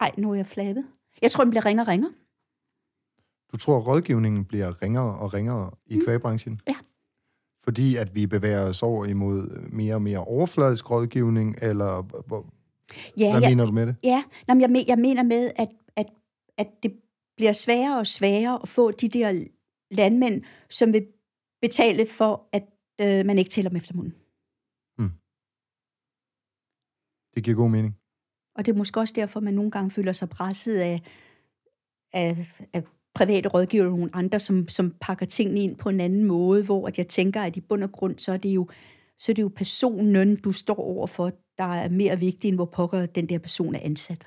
[0.00, 0.86] Ej, nu er jeg flabet.
[1.22, 2.12] Jeg tror, den bliver ringere og ringere.
[3.52, 6.04] Du tror, at rådgivningen bliver ringere og ringere i mm.
[6.04, 6.60] kvægbranchen?
[6.68, 6.76] Ja.
[7.64, 12.02] Fordi at vi bevæger os over imod mere og mere overfladisk rådgivning, eller
[13.16, 13.96] Ja, hvad jeg, mener du med det?
[14.02, 16.06] Ja, Nå, men jeg, jeg mener med, at, at,
[16.56, 17.00] at det
[17.36, 19.44] bliver sværere og sværere at få de der
[19.90, 21.06] landmænd, som vil
[21.60, 22.62] betale for, at
[23.00, 24.14] øh, man ikke tæller dem efter munden.
[27.34, 27.96] Det giver god mening.
[28.54, 31.02] Og det er måske også derfor, man nogle gange føler sig presset af,
[32.12, 36.24] af, af private rådgiver og nogle andre, som, som pakker tingene ind på en anden
[36.24, 38.68] måde, hvor at jeg tænker, at i bund og grund, så er det jo,
[39.18, 43.06] så er det jo personen, du står overfor, der er mere vigtig, end hvor pokker
[43.06, 44.26] den der person er ansat.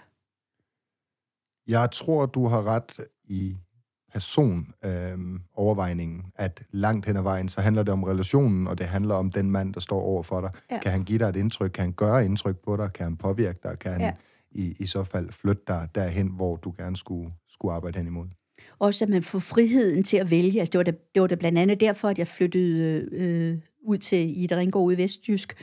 [1.67, 3.57] Jeg tror, du har ret i
[4.13, 5.17] person øh,
[5.55, 9.31] overvejningen, at langt hen ad vejen, så handler det om relationen, og det handler om
[9.31, 10.49] den mand, der står over for dig.
[10.71, 10.79] Ja.
[10.79, 11.71] Kan han give dig et indtryk?
[11.71, 12.89] Kan han gøre indtryk på dig?
[12.93, 13.79] Kan han påvirke dig?
[13.79, 14.11] Kan han Ja.
[14.51, 18.27] i, i så fald flytte dig derhen, hvor du gerne skulle, skulle arbejde hen imod?
[18.79, 20.59] Også at man får friheden til at vælge.
[20.59, 23.97] Altså, det, var da, det var da blandt andet derfor, at jeg flyttede øh, ud
[23.97, 25.53] til Ida Ringgaard ude i Vestjysk.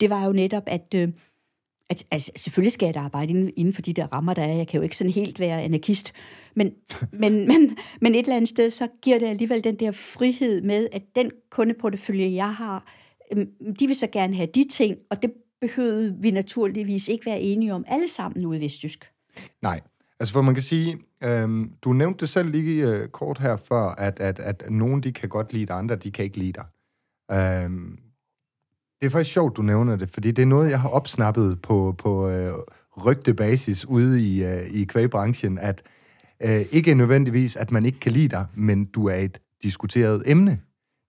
[0.00, 1.08] Det var jo netop, at, øh,
[1.90, 4.54] at altså, selvfølgelig skal jeg da arbejde inden, inden for de der rammer, der er.
[4.54, 6.12] Jeg kan jo ikke sådan helt være anarkist.
[6.54, 6.72] Men,
[7.22, 10.88] men, men, men et eller andet sted, så giver det alligevel den der frihed med,
[10.92, 12.92] at den kundeportefølje, jeg har,
[13.32, 13.46] øh,
[13.78, 17.74] de vil så gerne have de ting, og det behøvede vi naturligvis ikke være enige
[17.74, 19.10] om alle sammen ude i Vestjysk.
[19.62, 19.80] Nej,
[20.20, 23.82] altså for man kan sige, øhm, du nævnte det selv lige øh, kort her før,
[23.82, 26.64] at, at, at nogen de kan godt lide dig, andre de kan ikke lide dig.
[27.32, 27.98] Øhm,
[29.00, 31.94] det er faktisk sjovt, du nævner det, fordi det er noget, jeg har opsnappet på,
[31.98, 32.52] på øh,
[32.96, 35.82] rygtebasis ude i, øh, i kvægbranchen, at
[36.42, 40.60] øh, ikke nødvendigvis, at man ikke kan lide dig, men du er et diskuteret emne.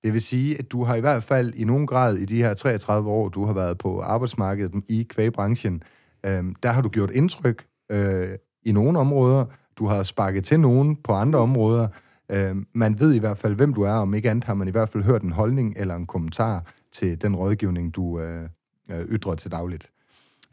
[0.04, 2.54] Det vil sige, at du har i hvert fald i nogen grad i de her
[2.54, 5.84] 33 år, du har været på arbejdsmarkedet i kvægbranchen,
[6.26, 8.30] øh, der har du gjort indtryk øh,
[8.66, 9.46] i nogle områder.
[9.78, 11.88] Du har sparket til nogen på andre områder.
[12.32, 13.92] Øh, man ved i hvert fald, hvem du er.
[13.92, 17.22] Om ikke andet har man i hvert fald hørt en holdning eller en kommentar til
[17.22, 18.50] den rådgivning, du øh,
[18.92, 19.92] øh, ytrer til dagligt.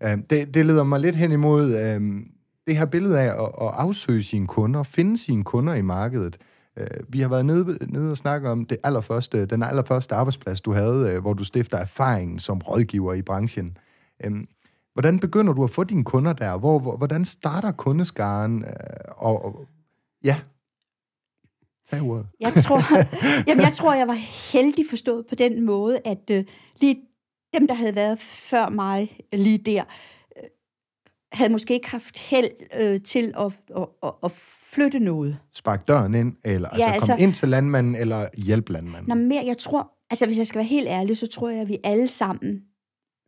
[0.02, 2.20] Øh, det, det leder mig lidt hen imod øh,
[2.66, 6.38] det her billede af at, at afsøge sine kunder, finde sine kunder i markedet.
[6.76, 10.72] Øh, vi har været nede, nede og snakke om det allerførste, den allerførste arbejdsplads, du
[10.72, 13.76] havde, øh, hvor du stifter erfaringen som rådgiver i branchen.
[14.24, 14.32] Øh,
[14.92, 16.58] hvordan begynder du at få dine kunder der?
[16.58, 18.64] Hvor, hvor, hvordan starter kundeskaren?
[18.64, 18.70] Øh,
[19.08, 19.66] og, og,
[20.24, 20.40] ja,
[21.90, 22.26] tag ordet.
[22.40, 22.80] Jeg tror,
[23.48, 24.18] jamen, jeg tror, jeg var
[24.52, 26.44] heldig forstået på den måde, at øh,
[26.80, 26.96] lige
[27.52, 29.84] dem, der havde været før mig lige der,
[30.36, 30.42] øh,
[31.32, 34.32] havde måske ikke haft held øh, til at, at, at, at
[34.72, 35.38] flytte noget.
[35.54, 39.08] Spark døren ind, eller altså, altså- komme ind til landmanden, eller hjælpe landmanden.
[39.08, 41.68] Nå, mere, jeg tror, altså hvis jeg skal være helt ærlig, så tror jeg, at
[41.68, 42.62] vi alle sammen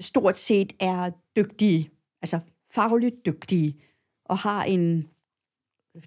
[0.00, 1.90] stort set er dygtige,
[2.22, 2.38] altså
[2.74, 3.80] fagligt dygtige,
[4.24, 5.08] og har en,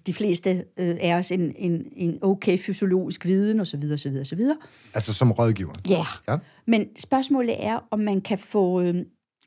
[0.06, 4.40] de fleste øh, af os en, en, en okay fysiologisk viden, osv., osv., osv.
[4.94, 5.74] Altså som rådgiver.
[5.90, 6.06] Ja.
[6.28, 6.38] Ja.
[6.68, 8.96] Men spørgsmålet er, om man kan få, øh,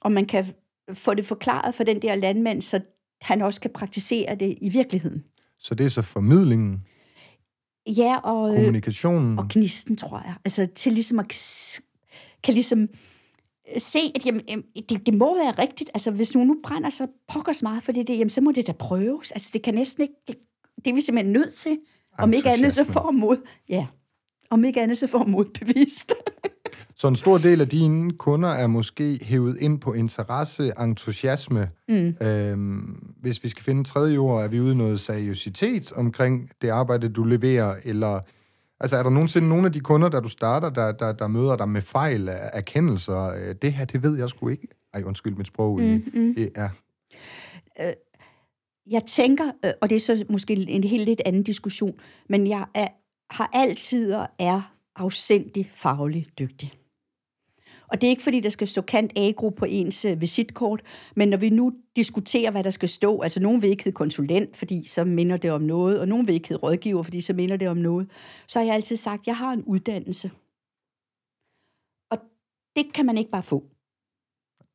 [0.00, 0.46] om man kan
[0.94, 2.80] få det forklaret for den der landmand, så
[3.20, 5.24] han også kan praktisere det i virkeligheden.
[5.58, 6.84] Så det er så formidlingen,
[7.88, 9.38] Ja, og, øh, kommunikationen.
[9.38, 10.34] og gnisten, tror jeg.
[10.44, 11.28] Altså til ligesom at
[12.42, 12.88] kan ligesom
[13.78, 15.90] se, at jamen, jamen, det, det må være rigtigt.
[15.94, 18.66] Altså hvis nu, nu brænder så pokkers meget for det, det, jamen så må det
[18.66, 19.30] da prøves.
[19.30, 20.36] Altså det kan næsten ikke, det,
[20.84, 21.78] det er vi simpelthen nødt til.
[22.18, 23.36] Om ikke andet så får mod,
[23.68, 23.86] ja,
[24.50, 26.12] om ikke andet så får modbevist.
[26.96, 31.68] Så en stor del af dine kunder er måske hævet ind på interesse, entusiasme.
[31.88, 32.14] Mm.
[32.22, 36.68] Øhm, hvis vi skal finde tredje ord, er vi ude i noget seriøsitet omkring det
[36.68, 38.20] arbejde, du leverer, eller
[38.80, 41.56] altså er der nogensinde nogle af de kunder, der du starter, der, der, der møder
[41.56, 43.22] dig med fejl af erkendelser?
[43.22, 44.68] Øh, Det her, det ved jeg sgu ikke.
[44.94, 45.80] Ej, undskyld mit sprog.
[45.80, 46.34] Mm, mm.
[46.34, 46.68] Det er,
[48.90, 51.94] jeg tænker, øh, og det er så måske en helt lidt anden diskussion,
[52.28, 52.88] men jeg er,
[53.30, 56.72] har altid og er afsindig fagligt dygtig.
[57.88, 60.82] Og det er ikke, fordi der skal stå kant agro på ens øh, visitkort,
[61.16, 64.56] men når vi nu diskuterer, hvad der skal stå, altså nogen vil ikke hedde konsulent,
[64.56, 67.56] fordi så minder det om noget, og nogen vil ikke hedde rådgiver, fordi så minder
[67.56, 68.10] det om noget,
[68.46, 70.30] så har jeg altid sagt, at jeg har en uddannelse.
[72.10, 72.18] Og
[72.76, 73.64] det kan man ikke bare få.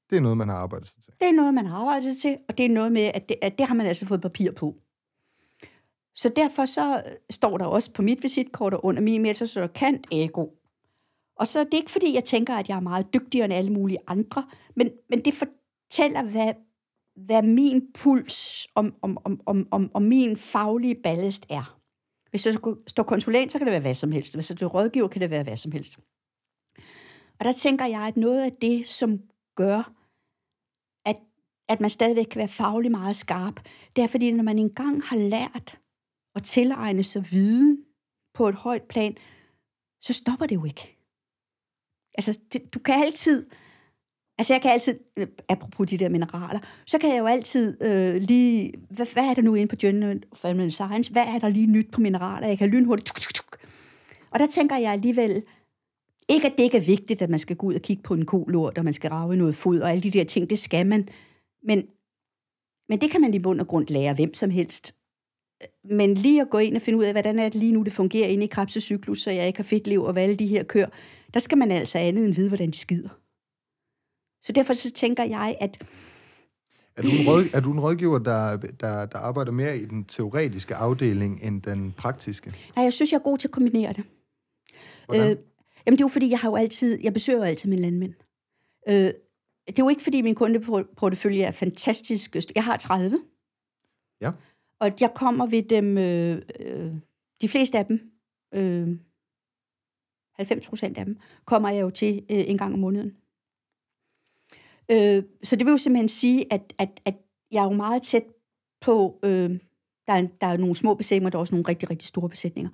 [0.09, 1.13] det er noget, man har arbejdet sig til.
[1.19, 3.57] Det er noget, man har arbejdet til, og det er noget med, at det, at
[3.57, 4.75] det har man altså fået papir på.
[6.15, 9.47] Så derfor så øh, står der også på mit visitkort og under min mail, så
[9.47, 10.47] står der kant ego.
[11.41, 13.71] Og så er det ikke, fordi jeg tænker, at jeg er meget dygtigere end alle
[13.73, 16.53] mulige andre, men, men det fortæller, hvad,
[17.15, 21.79] hvad min puls om, om, om, om, om, om min faglige ballast er.
[22.29, 22.53] Hvis jeg
[22.87, 24.33] står konsulent, så kan det være hvad som helst.
[24.33, 25.99] Hvis jeg står rådgiver, kan det være hvad som helst.
[27.39, 29.19] Og der tænker jeg, at noget af det, som
[29.55, 29.93] gør,
[31.05, 31.17] at,
[31.69, 33.59] at man stadigvæk kan være faglig meget skarp,
[33.95, 35.79] det er fordi, når man engang har lært
[36.35, 37.85] at tilegne sig viden
[38.33, 39.17] på et højt plan,
[40.01, 41.00] så stopper det jo ikke.
[42.17, 43.45] Altså, det, du kan altid...
[44.37, 48.15] Altså, jeg kan altid, øh, apropos de der mineraler, så kan jeg jo altid øh,
[48.15, 48.73] lige...
[48.89, 51.11] Hvad, hvad er der nu inde på Journal of Animal Science?
[51.11, 52.47] Hvad er der lige nyt på mineraler?
[52.47, 53.07] Jeg kan lynhurtigt...
[53.07, 53.57] Tuk, tuk, tuk.
[54.31, 55.43] Og der tænker jeg alligevel...
[56.29, 58.25] Ikke, at det ikke er vigtigt, at man skal gå ud og kigge på en
[58.25, 61.09] kolort, og man skal rave noget fod, og alle de der ting, det skal man.
[61.63, 61.87] Men,
[62.89, 64.95] men det kan man i bund og grund lære hvem som helst.
[65.83, 67.93] Men lige at gå ind og finde ud af, hvordan er det lige nu, det
[67.93, 70.89] fungerer inde i krebsecyklus, så jeg ikke har fedtliv og hvad alle de her kører,
[71.33, 73.09] der skal man altså andet end vide, hvordan de skider.
[74.43, 75.87] Så derfor så tænker jeg, at...
[76.95, 80.05] Er du en, råd, er du en rådgiver, der, der, der arbejder mere i den
[80.05, 82.53] teoretiske afdeling end den praktiske?
[82.75, 84.03] Nej, jeg synes, jeg er god til at kombinere det.
[85.05, 85.31] Hvordan?
[85.31, 85.37] Øh,
[85.85, 88.13] jamen, det er jo fordi, jeg har jo altid, jeg besøger jo altid mine landmænd.
[88.89, 89.11] Øh,
[89.67, 92.35] det er jo ikke fordi, min kundeportefølje er fantastisk.
[92.55, 93.19] Jeg har 30.
[94.21, 94.31] Ja.
[94.79, 96.93] Og jeg kommer ved dem, øh, øh,
[97.41, 98.11] de fleste af dem,
[98.53, 98.97] øh,
[100.33, 103.11] 90 procent af dem, kommer jeg jo til øh, en gang om måneden.
[104.91, 107.15] Øh, så det vil jo simpelthen sige, at, at, at
[107.51, 108.23] jeg er jo meget tæt
[108.81, 109.49] på, øh,
[110.07, 112.69] der, er, der er nogle små besætninger, der er også nogle rigtig, rigtig store besætninger.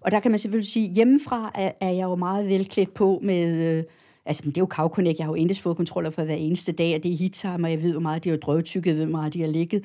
[0.00, 3.20] Og der kan man selvfølgelig sige, at hjemmefra er, er jeg jo meget velklædt på
[3.22, 3.76] med...
[3.78, 3.84] Øh,
[4.24, 7.12] altså, det er jo kavkonek, jeg har jo indesfodkontroller for hver eneste dag, og det
[7.12, 9.40] er hittime, og jeg ved, hvor meget de har drøvtykket, jeg ved, hvor meget de
[9.40, 9.84] har ligget.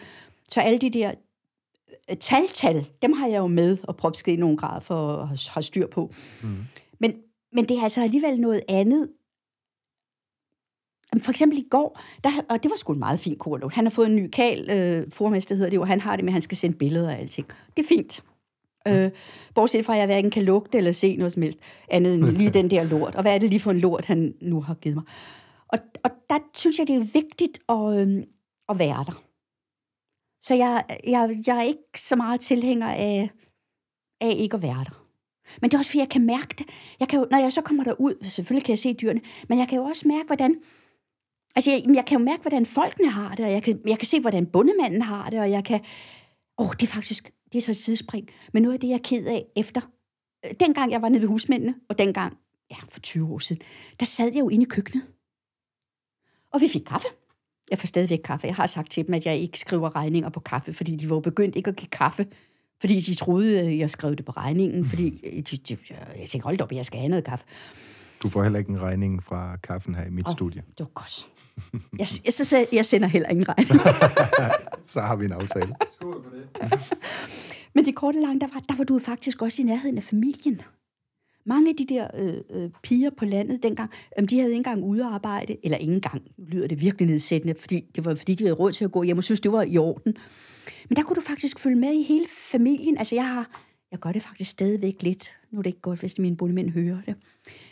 [0.51, 1.11] Så alle de der
[2.09, 5.63] øh, tal-tal, dem har jeg jo med og propsket i nogen grad for at have
[5.63, 6.13] styr på.
[6.43, 6.49] Mm.
[6.99, 7.13] Men,
[7.51, 9.09] men det er altså alligevel noget andet.
[11.21, 13.71] For eksempel i går, der, og det var sgu en meget fin korlov.
[13.71, 16.31] Han har fået en ny kal, øh, formester hedder det, og han har det med,
[16.31, 17.47] at han skal sende billeder og alting.
[17.77, 18.23] Det er fint.
[18.87, 19.11] Øh,
[19.55, 21.59] bortset fra, at jeg hverken kan lugte eller se noget som helst,
[21.89, 23.15] andet end lige den der lort.
[23.15, 25.03] Og hvad er det lige for en lort, han nu har givet mig?
[25.67, 28.23] Og, og der synes jeg, det er vigtigt at, øh,
[28.69, 29.23] at være der.
[30.41, 33.29] Så jeg, jeg, jeg er ikke så meget tilhænger af,
[34.21, 35.08] af ikke at være der.
[35.61, 36.65] Men det er også, fordi jeg kan mærke det.
[36.99, 39.67] Jeg kan jo, når jeg så kommer derud, selvfølgelig kan jeg se dyrene, men jeg
[39.67, 40.55] kan jo også mærke, hvordan...
[41.55, 44.07] Altså, jeg, jeg kan jo mærke, hvordan folkene har det, og jeg kan, jeg kan
[44.07, 45.81] se, hvordan bundemanden har det, og jeg kan...
[46.57, 47.31] Åh, oh, det er faktisk...
[47.51, 48.29] Det er så et sidespring.
[48.53, 49.81] Men noget af det, jeg er ked af efter...
[50.45, 52.37] Øh, dengang jeg var nede ved husmændene, og dengang,
[52.71, 53.61] ja, for 20 år siden,
[53.99, 55.03] der sad jeg jo inde i køkkenet.
[56.51, 57.07] Og vi fik kaffe.
[57.71, 58.47] Jeg får stadigvæk kaffe.
[58.47, 61.19] Jeg har sagt til dem, at jeg ikke skriver regninger på kaffe, fordi de var
[61.19, 62.27] begyndt ikke at give kaffe
[62.79, 65.09] fordi de troede, at jeg skrev det på regningen, fordi
[65.51, 65.77] de, de,
[66.19, 67.45] jeg tænkte, hold op, jeg skal have noget kaffe.
[68.23, 70.63] Du får heller ikke en regning fra kaffen her i mit oh, studie.
[70.77, 71.29] Det var godt.
[71.73, 73.81] Jeg, jeg, så, jeg sender heller ingen regning.
[74.93, 75.75] så har vi en aftale.
[75.95, 76.79] Skål på det.
[77.75, 80.61] Men det korte lange, der var, der var du faktisk også i nærheden af familien.
[81.45, 84.83] Mange af de der øh, øh, piger på landet dengang, øh, de havde ikke engang
[84.83, 88.55] udarbejdet, eller ikke engang, nu lyder det virkelig nedsættende, fordi det var fordi, de havde
[88.55, 90.17] råd til at gå hjem og synes, det var i orden.
[90.89, 92.97] Men der kunne du faktisk følge med i hele familien.
[92.97, 95.37] Altså jeg har, jeg gør det faktisk stadigvæk lidt.
[95.51, 97.15] Nu er det ikke godt, hvis mine bondemænd hører det.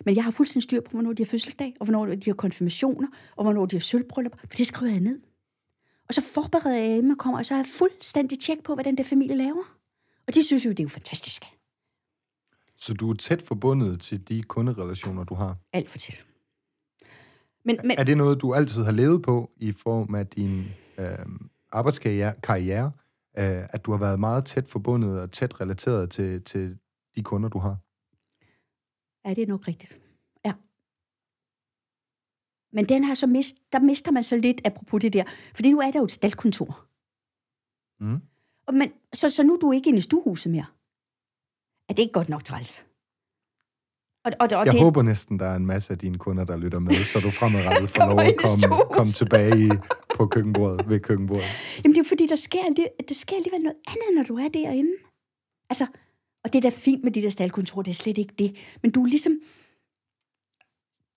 [0.06, 3.08] Men jeg har fuldstændig styr på, hvornår de har fødselsdag, og hvornår de har konfirmationer,
[3.36, 5.20] og hvornår de har sølvbryllup, for det skriver jeg ned.
[6.08, 8.84] Og så forbereder jeg dem og kommer, og så har jeg fuldstændig tjek på, hvad
[8.84, 9.64] den der familie laver.
[10.28, 11.44] Og de synes jo, det er jo fantastisk.
[12.78, 15.58] Så du er tæt forbundet til de kunderelationer, du har?
[15.74, 16.26] Alt for tæt.
[17.66, 20.66] Men, men, er det noget, du altid har levet på i form af din
[20.98, 21.06] øh,
[21.72, 22.92] arbejdskarriere, karriere,
[23.38, 26.78] øh, at du har været meget tæt forbundet og tæt relateret til, til
[27.16, 27.78] de kunder, du har?
[29.26, 30.00] Ja, det er nok rigtigt.
[30.46, 30.54] Ja.
[32.74, 35.24] Men den har så mist, der mister man så lidt, apropos det der,
[35.56, 36.86] fordi nu er der jo et staldkontor.
[38.00, 38.22] Mm.
[38.68, 40.66] Og men, så, så nu er du ikke inde i stuehuset mere.
[41.90, 42.86] Er det ikke godt nok træls?
[44.26, 44.82] Og, og, og jeg det...
[44.82, 47.90] håber næsten, der er en masse af dine kunder, der lytter med, så du fremadrettet
[47.90, 49.70] får lov at komme, komme tilbage i,
[50.18, 51.46] på køkkenbordet, ved køkkenbordet.
[51.84, 52.64] Jamen det er fordi, der sker,
[53.08, 54.92] der sker alligevel noget andet, når du er derinde.
[55.70, 55.86] Altså,
[56.44, 58.56] og det er da fint med de der staldkontor, det er slet ikke det.
[58.82, 59.40] Men du er ligesom...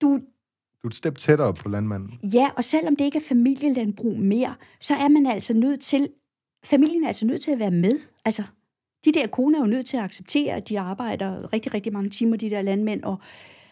[0.01, 0.07] Du,
[0.83, 2.19] du er et step tættere på landmanden.
[2.33, 6.09] Ja, og selvom det ikke er familielandbrug mere, så er man altså nødt til...
[6.63, 7.99] Familien er altså nødt til at være med.
[8.25, 8.43] Altså,
[9.05, 12.09] de der koner er jo nødt til at acceptere, at de arbejder rigtig, rigtig mange
[12.09, 13.03] timer, de der landmænd.
[13.03, 13.17] Og,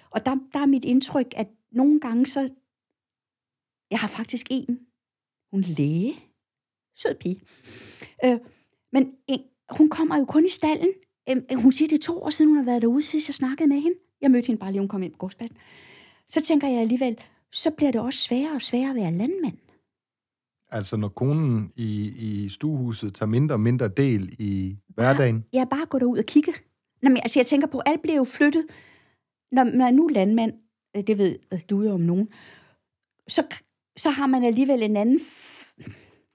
[0.10, 2.50] og der, der er mit indtryk, at nogle gange så...
[3.92, 4.80] Jeg har faktisk en,
[5.52, 6.16] hun er læge,
[6.96, 7.42] sød pige.
[8.26, 8.40] Øh,
[8.92, 10.94] men en, hun kommer jo kun i stallen.
[11.30, 13.70] Øh, hun siger, det er to år siden, hun har været derude, siden jeg snakkede
[13.70, 13.98] med hende.
[14.22, 15.58] Jeg mødte hende bare lige, hun kom ind på gårdspladsen.
[16.30, 17.18] Så tænker jeg alligevel,
[17.52, 19.58] så bliver det også sværere og sværere at være landmand.
[20.72, 25.46] Altså når konen i, i stuehuset tager mindre og mindre del i, hverdagen?
[25.54, 26.54] Ja, bare gå derud og kigge.
[27.02, 28.66] Nå, men, altså, jeg tænker på, alt bliver jo flyttet.
[29.52, 30.54] Når man er nu landmand,
[30.96, 32.30] øh, det ved øh, du jo om nogen,
[33.28, 33.44] så,
[34.00, 35.20] så har man alligevel en anden...
[35.20, 35.84] f-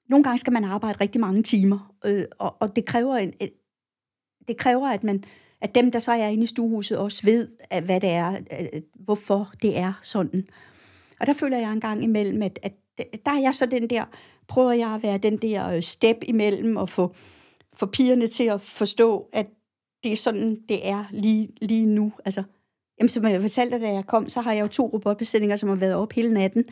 [0.08, 3.52] Nogle gange skal man arbejde rigtig mange timer, øh, og, og det kræver en, et,
[4.48, 5.24] det kræver, at man
[5.60, 8.82] at dem, der så er inde i stuehuset, også ved, at, hvad det er, at,
[8.94, 10.46] hvorfor det er sådan.
[11.20, 12.72] Og der føler jeg en gang imellem, at, at
[13.26, 14.04] der er jeg så den der,
[14.48, 17.14] prøver jeg at være den der øh, step imellem og få,
[17.76, 19.46] få pigerne til at forstå, at
[20.02, 22.12] det er sådan, det er lige, lige nu.
[22.24, 22.42] Altså,
[22.98, 25.68] jamen, som jeg fortalte dig, da jeg kom, så har jeg jo to robotbestillinger, som
[25.68, 26.64] har været op hele natten,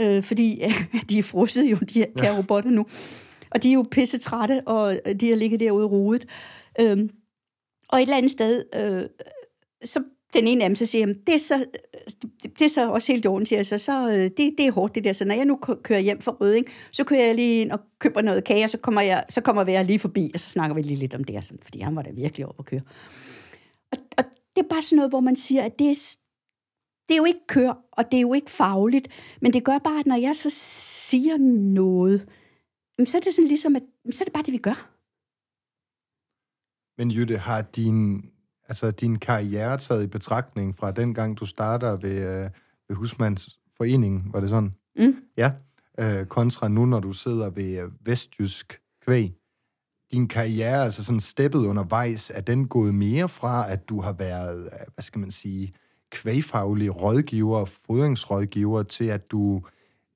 [0.00, 2.86] øh, fordi øh, de er frosset jo, de her kære robotter nu.
[3.50, 6.26] Og de er jo pisse trætte, og de har ligget derude i rodet.
[6.80, 7.10] Øhm,
[7.88, 9.06] og et eller andet sted, øh,
[9.84, 10.02] så
[10.34, 11.64] den ene af dem så siger, jeg, det er så,
[12.22, 14.72] det, det er så også helt i orden, siger så, så øh, det, det er
[14.72, 17.34] hårdt det der, så når jeg nu kø- kører hjem fra Røding, så kører jeg
[17.34, 20.30] lige ind og køber noget kage, og så kommer, jeg, så kommer jeg lige forbi,
[20.34, 22.54] og så snakker vi lige lidt om det, sådan, fordi han var da virkelig op
[22.58, 22.82] at køre.
[23.92, 24.24] Og, og
[24.56, 26.16] det er bare sådan noget, hvor man siger, at det er,
[27.10, 29.08] det er jo ikke kør, og det er jo ikke fagligt,
[29.42, 31.36] men det gør bare, at når jeg så siger
[31.72, 32.28] noget,
[33.04, 34.90] så er det sådan ligesom, at så er det bare det, vi gør.
[36.98, 38.30] Men Jytte, har din,
[38.68, 42.50] altså din karriere taget i betragtning fra den gang, du starter ved, øh,
[42.88, 44.72] ved Husmandsforeningen, var det sådan?
[44.96, 45.16] Mm.
[45.36, 45.52] Ja.
[46.00, 49.34] Øh, kontra nu, når du sidder ved øh, Vestjysk Kvæg.
[50.12, 54.60] Din karriere, altså sådan steppet undervejs, er den gået mere fra, at du har været,
[54.64, 55.72] øh, hvad skal man sige,
[56.10, 59.62] kvægfaglig rådgiver, fodringsrådgiver, til at du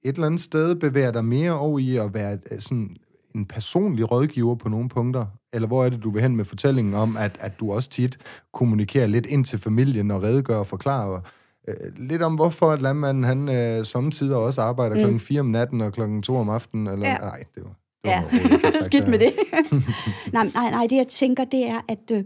[0.02, 2.96] et eller andet sted bevæger dig mere over i at være øh, sådan
[3.34, 5.26] en personlig rådgiver på nogle punkter?
[5.52, 8.18] Eller hvor er det, du vil hen med fortællingen om, at, at du også tit
[8.52, 11.20] kommunikerer lidt ind til familien og redegør og forklarer
[11.68, 15.00] øh, lidt om, hvorfor at landmanden han øh, samtidig også arbejder mm.
[15.00, 16.86] klokken 4 om natten og klokken 2 om aftenen?
[16.86, 17.18] Eller, Ja.
[17.18, 17.74] Nej, det var,
[18.04, 19.30] det var Ja, skidt med der.
[19.30, 19.82] det.
[20.32, 22.24] nej, nej, nej, det jeg tænker, det er, at, øh, at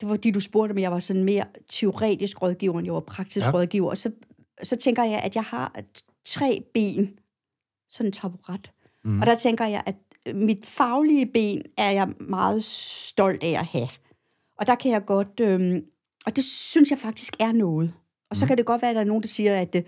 [0.00, 3.00] det var fordi, du spurgte, om jeg var sådan mere teoretisk rådgiver, end jeg var
[3.00, 3.52] praktisk Ja.
[3.54, 3.90] rådgiver.
[3.90, 4.10] Og så,
[4.62, 5.80] så tænker jeg, at jeg har
[6.24, 7.18] tre ben,
[7.90, 8.70] sådan en taburet.
[9.04, 9.20] Mm.
[9.20, 9.96] Og der tænker jeg, at
[10.34, 13.88] mit faglige ben er jeg meget stolt af at have.
[14.58, 15.82] Og der kan jeg godt, øh,
[16.26, 17.92] og det synes jeg faktisk er noget.
[18.30, 18.48] Og så Mhm.
[18.48, 19.82] kan det godt være, at der er nogen, der siger, at øh,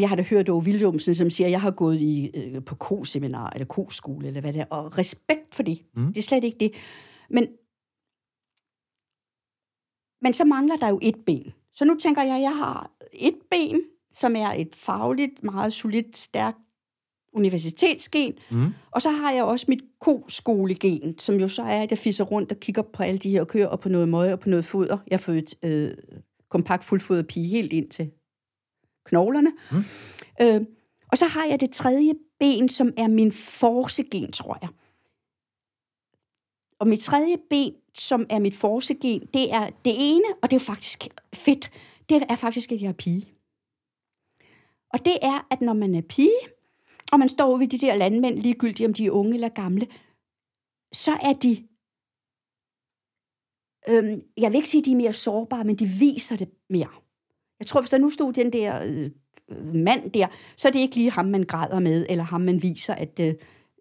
[0.00, 2.74] jeg har da hørt Ove Williamsen, som siger, at jeg har gået i, øh, på
[2.74, 5.82] ko-seminar, eller ko-skole, eller hvad det er, og respekt for det.
[5.96, 6.06] Mm.
[6.06, 6.72] Det er slet ikke det.
[7.30, 7.46] Men,
[10.22, 11.52] men så mangler der jo et ben.
[11.74, 13.80] Så nu tænker jeg, at jeg har et ben,
[14.14, 16.58] som er et fagligt, meget solidt, stærkt
[17.34, 18.66] universitetsgen, Mm.
[18.90, 22.52] og så har jeg også mit ko-skolegen, som jo så er, at jeg fisser rundt
[22.52, 24.98] og kigger på alle de her køer, og på noget møg og på noget foder.
[25.10, 25.94] Jeg har fået øh,
[26.48, 28.10] kompakt fuldfodet pige helt ind til
[29.04, 29.52] knoglerne.
[29.70, 29.78] Mm.
[30.42, 30.66] Øh,
[31.12, 34.68] og så har jeg det tredje ben, som er min forcegen, tror jeg.
[36.78, 40.60] Og mit tredje ben, som er mit forcegen, det er det ene, og det er
[40.60, 41.70] faktisk fedt,
[42.08, 43.28] det er faktisk, at jeg er pige.
[44.92, 46.38] Og det er, at når man er pige,
[47.12, 49.86] og man står ved de der landmænd, ligegyldigt om de er unge eller gamle,
[50.92, 51.68] så er de,
[53.88, 56.88] øhm, jeg vil ikke sige, at de er mere sårbare, men de viser det mere.
[57.58, 59.10] Jeg tror, hvis der nu stod den der øh,
[59.74, 60.26] mand der,
[60.56, 63.34] så er det ikke lige ham, man græder med, eller ham, man viser, at øh,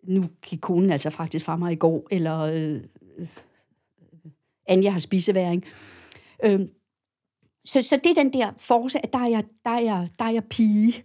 [0.03, 2.81] nu gik konen altså faktisk fra mig i går, eller øh,
[4.71, 5.65] Anja har spiseværing.
[6.45, 6.59] Øh,
[7.65, 10.25] så, så det er den der force, at der er jeg, der er jeg, der
[10.25, 11.03] er jeg pige.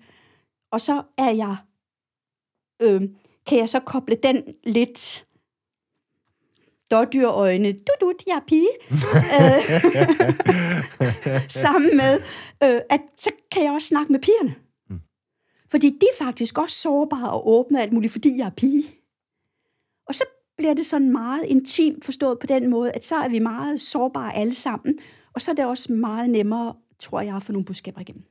[0.71, 1.57] Og så er jeg,
[2.83, 3.03] øh,
[3.47, 5.27] kan jeg så koble den lidt
[6.91, 8.69] dårdyrøjne, du du, jeg er pige,
[9.37, 9.63] øh,
[11.63, 12.15] sammen med,
[12.63, 14.55] øh, at så kan jeg også snakke med pigerne.
[14.91, 15.01] Mm.
[15.71, 18.85] Fordi de er faktisk også sårbare og åbne alt muligt, fordi jeg er pige.
[20.57, 24.35] Bliver det sådan meget intimt forstået på den måde, at så er vi meget sårbare
[24.35, 24.99] alle sammen,
[25.33, 28.25] og så er det også meget nemmere, tror jeg, at få nogle budskaber igennem.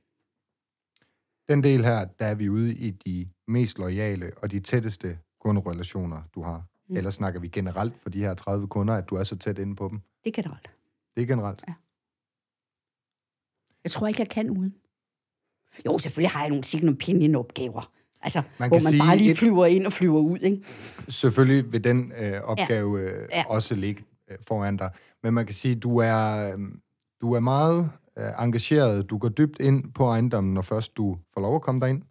[1.50, 6.22] Den del her, der er vi ude i de mest loyale og de tætteste kunderelationer,
[6.36, 6.64] du har.
[6.88, 6.98] Mm.
[6.98, 9.76] Eller snakker vi generelt for de her 30 kunder, at du er så tæt inde
[9.76, 10.00] på dem?
[10.24, 10.74] Det det aldrig.
[11.16, 11.64] Det er generelt.
[13.84, 14.76] Jeg tror ikke, jeg kan uden.
[15.86, 17.92] Jo, selvfølgelig har jeg nogle second opinion opgaver.
[18.22, 20.62] Altså, Man hvor man sige bare lige et- flyver ind og flyver ud, ikke?
[21.10, 23.44] Selvfølgelig vil den øh, opgave øh, Ja.
[23.50, 24.90] også ligge øh, foran dig.
[25.24, 26.60] Men man kan sige, du er, øh,
[27.22, 27.90] du er meget
[28.20, 29.10] øh, engageret.
[29.10, 32.02] Du går dybt ind på ejendommen, når først du får lov at komme derind.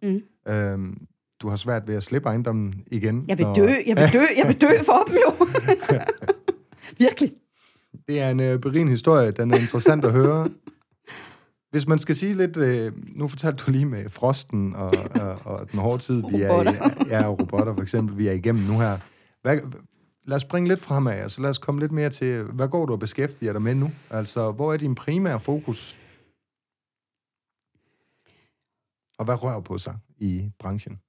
[0.47, 0.53] Mm.
[0.53, 0.97] Øhm,
[1.41, 3.25] du har svært ved at slippe ejendommen igen.
[3.27, 5.47] Jeg vil når- dø, jeg vil dø, jeg vil dø for dem jo.
[6.97, 7.31] Virkelig.
[8.07, 9.31] Det er en øh, berigende historie.
[9.31, 10.49] Den er interessant at høre.
[11.71, 12.57] Hvis man skal sige lidt...
[12.57, 16.47] Øh, nu fortalte du lige med frosten og, og, og den hårde tid, vi er
[16.47, 16.51] i.
[16.51, 17.05] Robotter.
[17.13, 18.97] Ja, robotter for eksempel, vi er igennem nu her.
[19.41, 19.57] Hvad,
[20.23, 22.85] lad os springe lidt fremad, og så lad os komme lidt mere til, hvad går
[22.85, 23.91] du og beskæftiger dig med nu?
[24.09, 25.97] Altså, hvor er din primære fokus?
[29.17, 30.99] Og hvad rører på sig i branchen?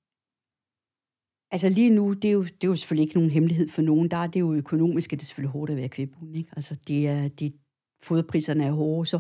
[1.51, 4.11] Altså lige nu, det er, jo, det er jo selvfølgelig ikke nogen hemmelighed for nogen.
[4.11, 6.37] Der er det jo økonomisk, at det er selvfølgelig hårdt at være kvægbund.
[6.37, 6.51] Ikke?
[6.57, 7.53] Altså det er, det,
[8.03, 9.19] foderpriserne er hårde, så,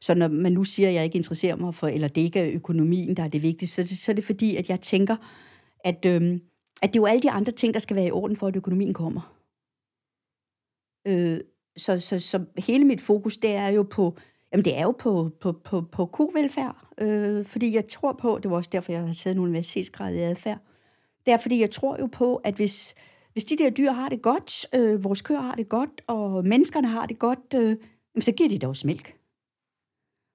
[0.00, 2.50] så når man nu siger, at jeg ikke interesserer mig for, eller det ikke er
[2.54, 5.16] økonomien, der er det vigtige, så, så er det fordi, at jeg tænker,
[5.84, 6.40] at, øhm,
[6.82, 8.56] at det er jo alle de andre ting, der skal være i orden for, at
[8.56, 9.36] økonomien kommer.
[11.06, 11.40] Øh,
[11.76, 14.16] så, så, så hele mit fokus, det er jo på,
[14.52, 18.50] jamen det er jo på, på, på, på kovelfærd, øh, fordi jeg tror på, det
[18.50, 20.58] var også derfor, jeg har taget en universitetsgrad i adfærd,
[21.26, 22.94] det er, fordi jeg tror jo på, at hvis,
[23.32, 26.88] hvis de der dyr har det godt, øh, vores køer har det godt, og menneskerne
[26.88, 27.76] har det godt, øh,
[28.20, 29.14] så giver de dog mælk.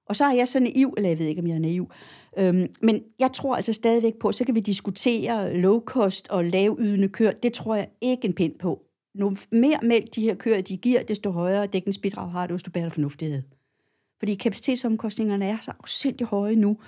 [0.06, 1.90] Og så er jeg så naiv, eller jeg ved ikke, om jeg er naiv,
[2.38, 7.08] øhm, men jeg tror altså stadigvæk på, så kan vi diskutere low cost og lavydende
[7.08, 7.32] køer.
[7.32, 8.82] Det tror jeg ikke en pind på.
[9.14, 12.90] Nu mere mælk de her køer, de giver, desto højere dækningsbidrag har du, desto bedre
[12.90, 13.42] fornuftighed.
[14.18, 16.78] Fordi kapacitetsomkostningerne er så afsindig høje nu.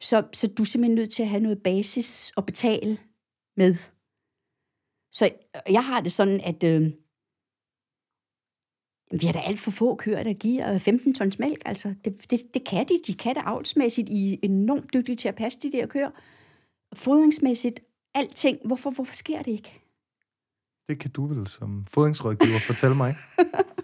[0.00, 2.98] Så, så du er simpelthen nødt til at have noget basis at betale
[3.56, 3.74] med.
[5.12, 5.30] Så
[5.70, 6.90] jeg har det sådan, at øh,
[9.10, 11.62] vi har da alt for få køer, der giver 15 tons mælk.
[11.66, 13.00] Altså, det, det, det kan de.
[13.06, 14.08] De kan det avlsmæssigt.
[14.08, 16.10] I er enormt dygtige til at passe de der køer.
[16.94, 17.80] Fodringsmæssigt,
[18.14, 18.58] alting.
[18.64, 19.80] Hvorfor, hvorfor sker det ikke?
[20.88, 23.14] Det kan du vel som fodringsrådgiver fortælle mig.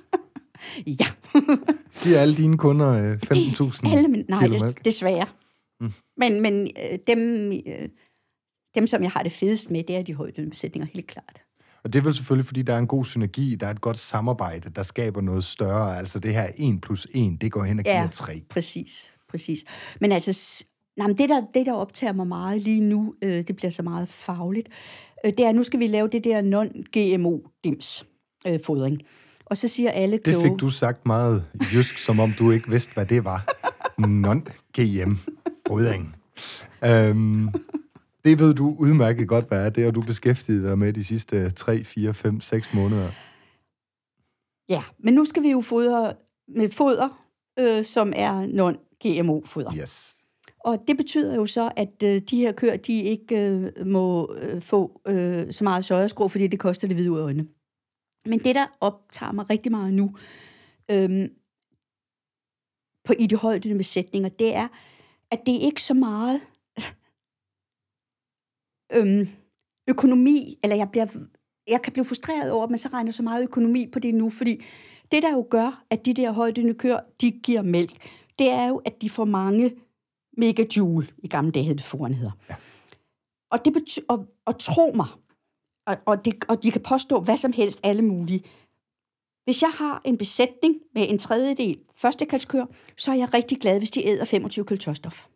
[1.01, 1.07] ja.
[2.03, 4.85] Giver alle dine kunder 15.000 alle, men, Nej, kilo mælk?
[4.85, 5.27] desværre.
[5.81, 5.93] Mm.
[6.17, 7.89] Men, men øh, dem, øh,
[8.75, 11.42] dem, som jeg har det fedest med, det er de højdende besætninger, helt klart.
[11.85, 13.99] Og det er vel selvfølgelig, fordi der er en god synergi, der er et godt
[13.99, 15.99] samarbejde, der skaber noget større.
[15.99, 18.43] Altså det her 1 plus 1, det går hen og giver ja, 3.
[18.51, 19.65] præcis, præcis.
[20.01, 20.65] Men altså,
[20.97, 23.83] nej, men det, der, det, der optager mig meget lige nu, øh, det bliver så
[23.83, 24.69] meget fagligt,
[25.25, 28.05] øh, det er, at nu skal vi lave det der non-GMO-dims
[28.47, 28.99] øh, fodring.
[29.47, 30.37] Og så siger alle kloge...
[30.37, 33.45] Det fik du sagt meget jysk, som om du ikke vidste, hvad det var.
[34.07, 36.17] Non-GM-fodring.
[36.85, 37.49] Øhm,
[38.25, 39.71] det ved du udmærket godt, hvad er.
[39.71, 43.11] Det har du beskæftiget dig med de sidste 3, 4, 5, 6 måneder.
[44.69, 46.13] Ja, men nu skal vi jo fodre
[46.49, 47.09] med foder,
[47.59, 49.75] øh, som er non-GMO-foder.
[49.83, 50.17] Yes.
[50.65, 54.63] Og det betyder jo så, at øh, de her køer, de ikke øh, må øh,
[54.63, 57.49] få øh, så meget søjerskrå, fordi det koster det hvide ud af øjnene.
[58.27, 60.17] Men det, der optager mig rigtig meget nu,
[60.91, 61.29] øh,
[63.05, 64.69] på i de højde besætninger, det er,
[65.31, 66.41] at det er ikke så meget
[68.95, 69.29] øhm,
[69.89, 71.07] økonomi, eller jeg, bliver,
[71.69, 74.31] jeg kan blive frustreret over, at man så regner så meget økonomi på det nu,
[74.31, 74.65] fordi
[75.13, 78.77] det, der jo gør, at de der højdende køer, de giver mælk, det er jo,
[78.77, 79.77] at de får mange
[80.37, 82.15] megajoule, i gamle dage hed det foran
[82.49, 82.55] Ja.
[83.51, 85.09] Og, det betyder, og, og tro mig,
[85.87, 88.45] og, og, det, og de kan påstå hvad som helst, alle mulige.
[89.45, 92.65] Hvis jeg har en besætning med en tredjedel førstekaldskør,
[92.97, 95.27] så er jeg rigtig glad, hvis de æder 25 kg tørstof.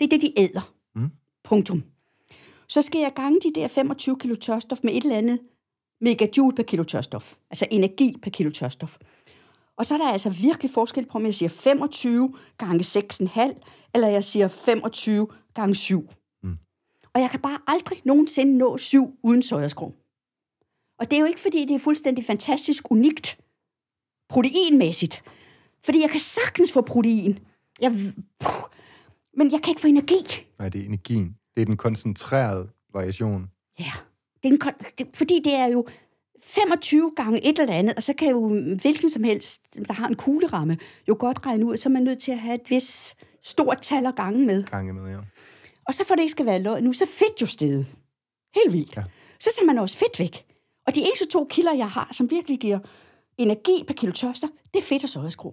[0.00, 0.74] Det er det, de æder.
[0.94, 1.10] Mm.
[1.44, 1.82] Punktum
[2.68, 5.40] så skal jeg gange de der 25 kilo tørstof med et eller andet
[6.00, 7.34] megajoule per kilo tørstof.
[7.50, 8.96] Altså energi per kilo tørstof.
[9.76, 14.08] Og så er der altså virkelig forskel på, om jeg siger 25 gange 6,5, eller
[14.08, 16.10] jeg siger 25 gange 7.
[16.42, 16.56] Mm.
[17.14, 19.92] Og jeg kan bare aldrig nogensinde nå 7 uden søjerskrå.
[20.98, 23.38] Og det er jo ikke, fordi det er fuldstændig fantastisk unikt
[24.28, 25.22] proteinmæssigt.
[25.84, 27.38] Fordi jeg kan sagtens få protein.
[27.80, 27.92] Jeg,
[29.36, 30.46] men jeg kan ikke få energi.
[30.58, 31.36] Nej, det er energien.
[31.56, 33.50] Det er den koncentrerede variation.
[33.78, 33.92] Ja,
[34.42, 34.60] det er en,
[34.98, 35.86] det, fordi det er jo
[36.42, 38.48] 25 gange et eller andet, og så kan jo
[38.82, 40.78] hvilken som helst, der har en kugleramme,
[41.08, 44.06] jo godt regne ud, så er man nødt til at have et vis stort tal
[44.06, 44.64] og gange med.
[44.64, 45.18] Gange med, ja.
[45.86, 47.86] Og så for det ikke skal være løgn nu, så fedt jo stedet.
[48.54, 48.96] Helt vildt.
[48.96, 49.04] Ja.
[49.40, 50.44] Så tager man også fedt væk.
[50.86, 52.78] Og de eneste to kilder, jeg har, som virkelig giver
[53.38, 55.48] energi per kilo tørster, det er fedt og sojaskrå.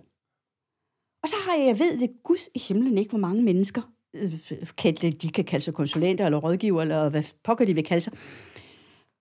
[1.23, 3.81] Og så har jeg, jeg ved ved Gud i himlen ikke, hvor mange mennesker,
[4.13, 8.13] Øh, de kan kalde sig konsulenter eller rådgiver, eller hvad pokker de vil kalde sig,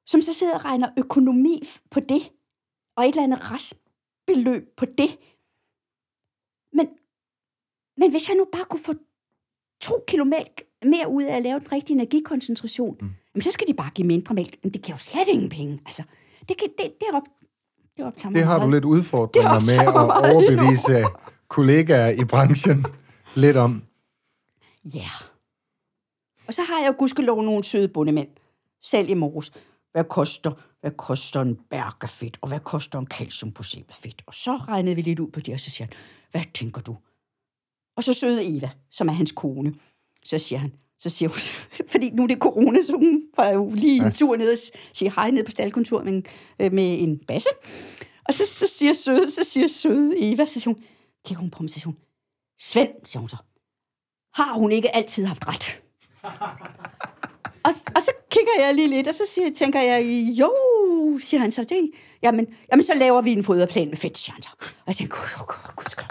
[0.07, 2.22] som så sidder og regner økonomi på det,
[2.97, 5.18] og et eller andet restbeløb på det.
[6.72, 6.86] Men,
[7.97, 8.93] men hvis jeg nu bare kunne få
[9.80, 13.11] to kilo mælk mere ud af at lave den rigtige energikoncentration, mm.
[13.34, 14.57] jamen, så skal de bare give mindre mælk.
[14.62, 15.80] Men det giver jo slet ingen penge.
[15.86, 16.03] Altså,
[16.49, 17.22] det, det, det, er op,
[17.97, 18.62] det, op det har meget.
[18.62, 21.05] du lidt udfordringer med at overbevise
[21.49, 22.86] kollegaer i branchen
[23.34, 23.82] lidt om.
[24.85, 24.99] Ja.
[24.99, 25.22] Yeah.
[26.47, 28.28] Og så har jeg jo gudskelov nogle søde bundemænd.
[28.83, 29.53] Selv i morges.
[29.93, 31.59] Hvad koster, hvad koster en
[32.09, 33.09] fedt, og hvad koster en
[33.93, 34.22] fedt?
[34.26, 35.95] Og så regnede vi lidt ud på det, og så siger han,
[36.30, 36.97] hvad tænker du?
[37.97, 39.74] Og så søde Eva, som er hans kone,
[40.24, 41.39] så siger han, Så siger hun,
[41.93, 44.59] fordi nu er det corona, så hun var jo lige en tur ned og
[44.93, 46.26] sige hej ned på staldkontoret med, en-
[46.59, 47.49] øh, med en basse.
[48.28, 50.85] Og så, så siger søde, så siger søde Eva, så siger hun,
[51.24, 51.97] kigger hun på mig, så siger hun,
[52.61, 53.37] Svend, siger hun så,
[54.35, 55.80] har hun ikke altid haft ret?
[57.66, 60.05] og, og så kigger jeg lige lidt, og så siger, tænker jeg,
[60.41, 60.53] jo,
[61.20, 61.91] siger han så, det,
[62.22, 64.51] jamen, jamen, så laver vi en foderplan med fedt, siger han så.
[64.61, 66.03] Og jeg tænker, gud, gud, gud, gud,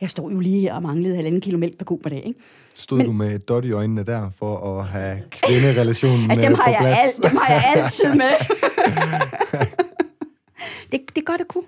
[0.00, 2.40] jeg står jo lige her og manglede halvanden kilo mælk per god per dag, ikke?
[2.74, 3.06] Stod Men...
[3.06, 6.70] du med dot i øjnene der, for at have kvinderelationen Altså, øh, dem har, på
[6.70, 7.18] jeg plads?
[7.18, 8.32] al, dem har jeg altid med.
[10.92, 11.64] det, det er godt at kunne.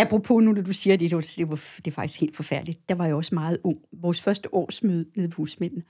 [0.00, 2.88] Apropos nu, når du siger det, det, var, det, var, det er faktisk helt forfærdeligt.
[2.88, 3.78] Der var jeg også meget ung.
[3.92, 5.82] Vores første årsmøde nede på husmændene,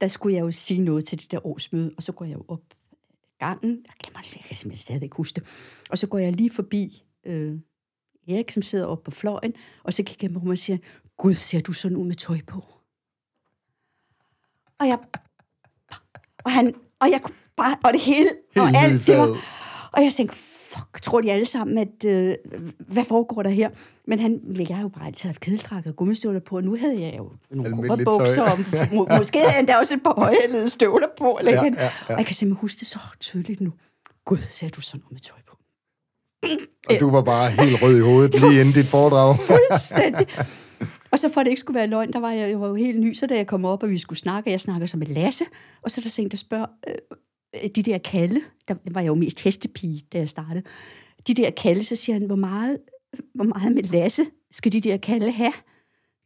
[0.00, 2.44] der skulle jeg jo sige noget til det der årsmøde, og så går jeg jo
[2.48, 2.62] op
[3.38, 3.70] gangen.
[3.70, 5.48] Jeg glemmer det, jeg kan simpelthen stadigvæk huske det.
[5.90, 7.58] Og så går jeg lige forbi øh,
[8.28, 10.78] Erik, som sidder oppe på fløjen, og så kigger jeg på mig og siger,
[11.16, 12.64] Gud, ser du sådan ud med tøj på?
[14.78, 14.98] Og jeg
[16.44, 19.28] og, han, og jeg kunne bare, og det hele, og alt, det var,
[19.92, 20.36] og jeg tænkte,
[20.74, 22.34] fuck, tror de alle sammen, at, øh,
[22.78, 23.70] hvad foregår der her?
[24.06, 27.00] Men han, jeg har jo bare altid haft kedeldragt og gummistøvler på, og nu havde
[27.00, 28.58] jeg jo nogle bukser, og
[28.92, 31.36] må, måske havde endda også et par højhælede støvler på.
[31.40, 31.88] Eller Ja, ja, ja.
[32.08, 33.72] Og jeg kan simpelthen huske det så tydeligt nu.
[34.24, 35.56] Gud, ser du sådan noget med tøj på?
[36.88, 39.36] Og du var bare helt rød i hovedet lige inden dit foredrag.
[39.36, 40.26] Fuldstændig.
[41.10, 42.74] Og så for at det ikke skulle være løgn, der var jeg, jeg var jo
[42.74, 44.96] helt ny, så da jeg kom op, og vi skulle snakke, og jeg snakker så
[44.96, 45.44] med Lasse,
[45.82, 46.94] og så er der en, der spørger, øh,
[47.74, 50.64] de der kalde, der var jeg jo mest hestepige, da jeg startede,
[51.26, 52.78] de der kalde, så siger han, hvor meget,
[53.34, 55.52] hvor meget med Lasse skal de der kalde have?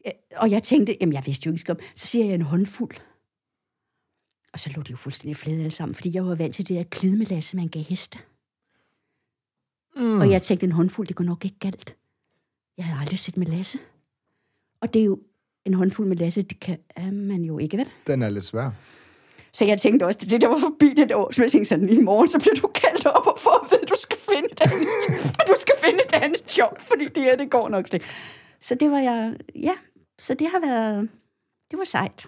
[0.07, 1.79] Øh, Og jeg tænkte, jamen jeg vidste jo ikke, om.
[1.95, 2.97] så siger jeg en håndfuld.
[4.53, 6.77] Og så lå de jo fuldstændig flade alle sammen, fordi jeg var vant til det
[6.77, 8.19] der klid med Lasse, man gav heste.
[9.97, 10.21] Mm.
[10.21, 11.97] Og jeg tænkte, en håndfuld, det går nok ikke galt.
[12.77, 13.79] Jeg havde aldrig set med Lasse.
[14.81, 15.21] Og det er jo
[15.65, 17.89] en håndfuld med Lasse, det kan er man jo ikke, vel?
[18.07, 18.71] Den er lidt svær.
[19.57, 21.89] Så jeg tænkte også, det, det der var forbi det år, så jeg tænkte sådan,
[21.89, 24.49] i morgen, så bliver du kaldt op og får at vide, at du skal finde
[24.53, 24.89] et andet,
[25.51, 28.07] du skal finde et andet job, fordi det her, det går nok ikke.
[28.61, 29.73] Så det var jeg, ja,
[30.19, 31.09] så det har været,
[31.71, 32.27] det var sejt.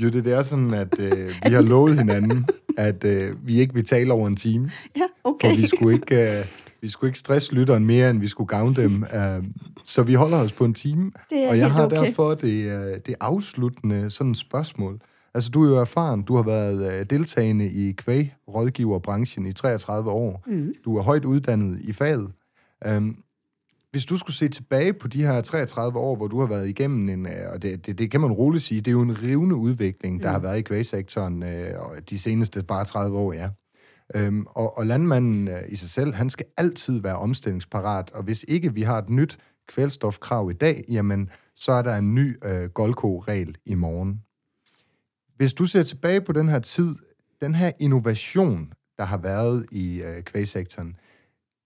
[0.00, 2.46] Jytte, det er sådan, at øh, vi har lovet hinanden,
[2.78, 4.70] at øh, vi ikke vil tale over en time.
[4.96, 5.48] Ja, okay.
[5.50, 6.44] For vi skulle ikke, øh,
[6.80, 9.04] vi skulle ikke stresse lytteren mere, end vi skulle gavne dem.
[9.14, 9.44] Øh,
[9.84, 11.12] så vi holder os på en time.
[11.30, 11.96] Det er og jeg har okay.
[11.96, 15.00] derfor det, øh, det afsluttende sådan spørgsmål.
[15.34, 16.22] Altså, du er jo erfaren.
[16.22, 20.44] Du har været øh, deltagende i kvægrådgiverbranchen i 33 år.
[20.46, 20.74] Mm.
[20.84, 22.32] Du er højt uddannet i faget.
[22.96, 23.16] Um,
[23.90, 27.08] hvis du skulle se tilbage på de her 33 år, hvor du har været igennem
[27.08, 29.54] en, øh, og det, det, det kan man roligt sige, det er jo en rivende
[29.54, 30.32] udvikling, der Mm.
[30.32, 33.48] har været i kvægsektoren øh, og de seneste bare 30 år, ja.
[34.14, 38.44] Øhm, og, og landmanden øh, i sig selv, han skal altid være omstillingsparat, og hvis
[38.48, 42.68] ikke vi har et nyt kvælstofkrav i dag, jamen, så er der en ny øh,
[42.68, 44.20] Golko-regel i morgen.
[45.42, 46.94] Hvis du ser tilbage på den her tid,
[47.40, 50.96] den her innovation, der har været i øh, kvægsektoren,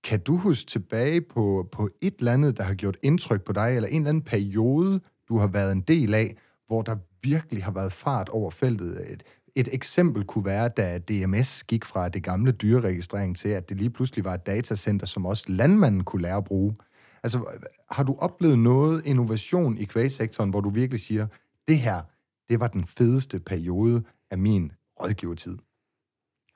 [0.04, 3.76] kan du huske tilbage på, på et eller andet, der har gjort indtryk på dig,
[3.76, 7.72] eller en eller anden periode, du har været en del af, hvor der virkelig har
[7.72, 9.12] været fart over feltet?
[9.12, 9.22] Et,
[9.54, 13.90] et eksempel kunne være, da DMS gik fra det gamle dyreregistrering til, at det lige
[13.90, 16.74] pludselig var et datacenter, som også landmanden kunne lære at bruge.
[17.22, 17.44] Altså,
[17.90, 21.26] har du oplevet noget innovation i kvægsektoren, hvor du virkelig siger,
[21.68, 22.02] det her,
[22.48, 25.58] det var den fedeste periode af min rådgivertid?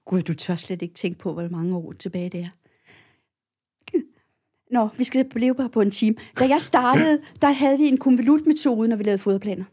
[0.04, 2.48] Gud, du tør slet ikke tænke på, hvor mange år tilbage det er.
[4.70, 6.16] Nå, vi skal leve bare på en time.
[6.38, 9.64] Da jeg startede, der havde vi en konvolutmetode, når vi lavede foderplaner.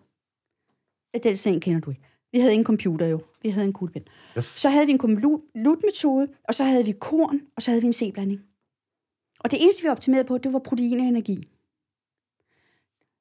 [1.24, 2.02] Den sagen kender du ikke.
[2.32, 3.22] Vi havde ingen computer jo.
[3.42, 4.04] Vi havde en kuglepen.
[4.38, 4.46] Yes.
[4.46, 7.94] Så havde vi en konvolutmetode, og så havde vi korn, og så havde vi en
[7.94, 8.42] C-blanding.
[9.40, 11.44] Og det eneste, vi optimerede på, det var protein og energi.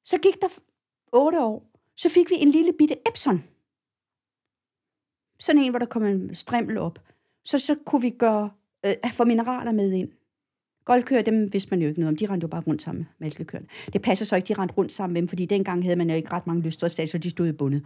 [0.03, 0.47] Så gik der
[1.11, 3.43] otte år, så fik vi en lille bitte Epson.
[5.39, 6.99] Sådan en, hvor der kom en strimmel op.
[7.45, 8.51] Så, så kunne vi gøre,
[8.85, 10.11] øh, få mineraler med ind.
[10.85, 12.15] Goldkøer, dem vidste man jo ikke noget om.
[12.15, 13.67] De rendte jo bare rundt sammen med mælkekøerne.
[13.93, 16.15] Det passer så ikke, de rendte rundt sammen med dem, fordi dengang havde man jo
[16.15, 17.85] ikke ret mange lystdriftsdage, så de stod i bundet.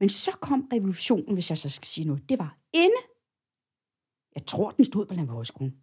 [0.00, 2.28] Men så kom revolutionen, hvis jeg så skal sige noget.
[2.28, 2.96] Det var inde.
[4.34, 5.76] Jeg tror, den stod på Landbrugshøjskolen.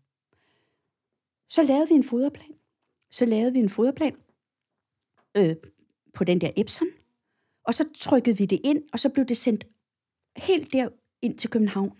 [1.49, 2.53] Så lavede vi en foderplan.
[3.11, 4.15] Så lavede vi en foderplan
[5.37, 5.55] øh,
[6.13, 6.87] på den der Epson.
[7.63, 9.67] Og så trykkede vi det ind, og så blev det sendt
[10.37, 10.89] helt der
[11.21, 11.97] ind til København.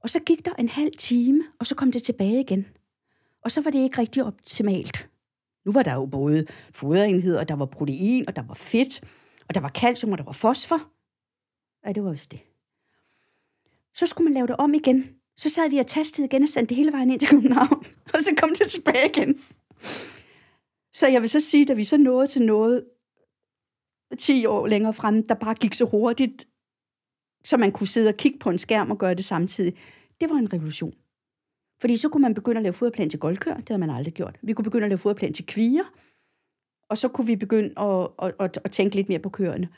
[0.00, 2.66] Og så gik der en halv time, og så kom det tilbage igen.
[3.42, 5.08] Og så var det ikke rigtig optimalt.
[5.64, 9.00] Nu var der jo både foderenheder, og der var protein, og der var fedt,
[9.48, 10.90] og der var calcium, og der var fosfor.
[11.86, 12.40] Ja, det var vist det.
[13.94, 15.16] Så skulle man lave det om igen.
[15.36, 17.86] Så sad vi og tastede igen og sendte det hele vejen ind til København.
[18.14, 19.40] Og så kom det tilbage igen.
[20.94, 22.84] Så jeg vil så sige, da vi så nåede til noget,
[24.14, 26.48] 10 år længere frem, der bare gik så hurtigt,
[27.44, 29.76] så man kunne sidde og kigge på en skærm og gøre det samtidig.
[30.20, 30.94] Det var en revolution.
[31.80, 34.38] Fordi så kunne man begynde at lave foderplan til goldkør, det havde man aldrig gjort.
[34.42, 35.84] Vi kunne begynde at lave foderplan til kvier,
[36.88, 39.68] og så kunne vi begynde at, at, at, at tænke lidt mere på køerne.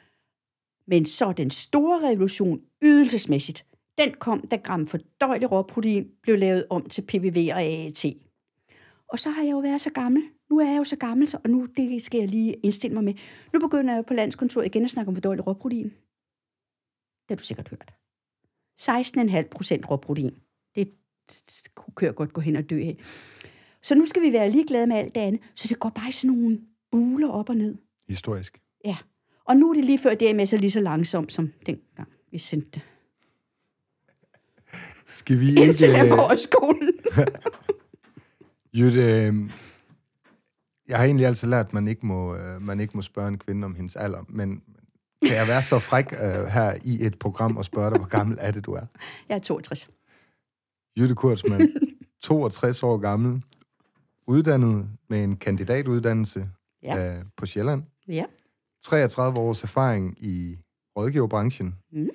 [0.87, 3.67] Men så den store revolution, ydelsesmæssigt,
[3.99, 8.05] den kom, da gram for fordøjelig råprotein blev lavet om til PVV og AAT.
[9.09, 10.23] Og så har jeg jo været så gammel.
[10.51, 13.15] Nu er jeg jo så gammel, og nu det skal jeg lige indstille mig med.
[13.53, 15.85] Nu begynder jeg på landskontoret igen at snakke om fordøjelig råprotein.
[15.85, 17.95] Det har du sikkert hørt.
[18.81, 20.39] 16,5 procent råprotein.
[20.75, 20.93] Det
[21.75, 22.99] kunne kører godt gå hen og dø af.
[23.83, 25.41] Så nu skal vi være ligeglade med alt det andet.
[25.55, 27.77] Så det går bare i sådan nogle buler op og ned.
[28.09, 28.61] Historisk.
[28.85, 28.97] Ja.
[29.45, 32.39] Og nu er det lige før det er så lige så langsomt, som dengang vi
[32.39, 32.83] sendte det.
[35.13, 36.17] Skal vi Indtil jeg ikke...
[36.17, 36.93] går skolen.
[38.79, 39.51] Jytte, øh,
[40.89, 43.39] jeg har egentlig altid lært, at man ikke må, øh, man ikke må spørge en
[43.39, 44.63] kvinde om hendes alder, men
[45.27, 48.39] kan jeg være så fræk øh, her i et program og spørge dig, hvor gammel
[48.41, 48.87] er det, du er?
[49.29, 49.91] Jeg er 62.
[50.99, 51.69] Jytte Kurtzmann,
[52.23, 53.43] 62 år gammel,
[54.27, 56.49] uddannet med en kandidatuddannelse
[56.83, 57.17] Ja.
[57.19, 58.25] øh, på Sjælland, Ja.
[58.85, 60.59] 33 års erfaring i
[60.99, 61.75] rådgiverbranchen.
[61.93, 62.09] Mm.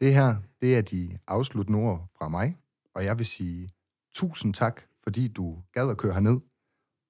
[0.00, 2.56] Det her, det er de afsluttende ord fra mig,
[2.94, 3.68] og jeg vil sige
[4.14, 6.40] tusind tak, fordi du gad at køre herned,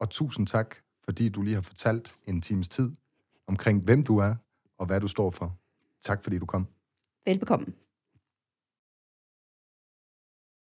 [0.01, 2.91] og tusind tak, fordi du lige har fortalt en times tid
[3.47, 4.35] omkring, hvem du er
[4.79, 5.59] og hvad du står for.
[6.05, 6.67] Tak fordi du kom.
[7.27, 7.67] Velbekomme.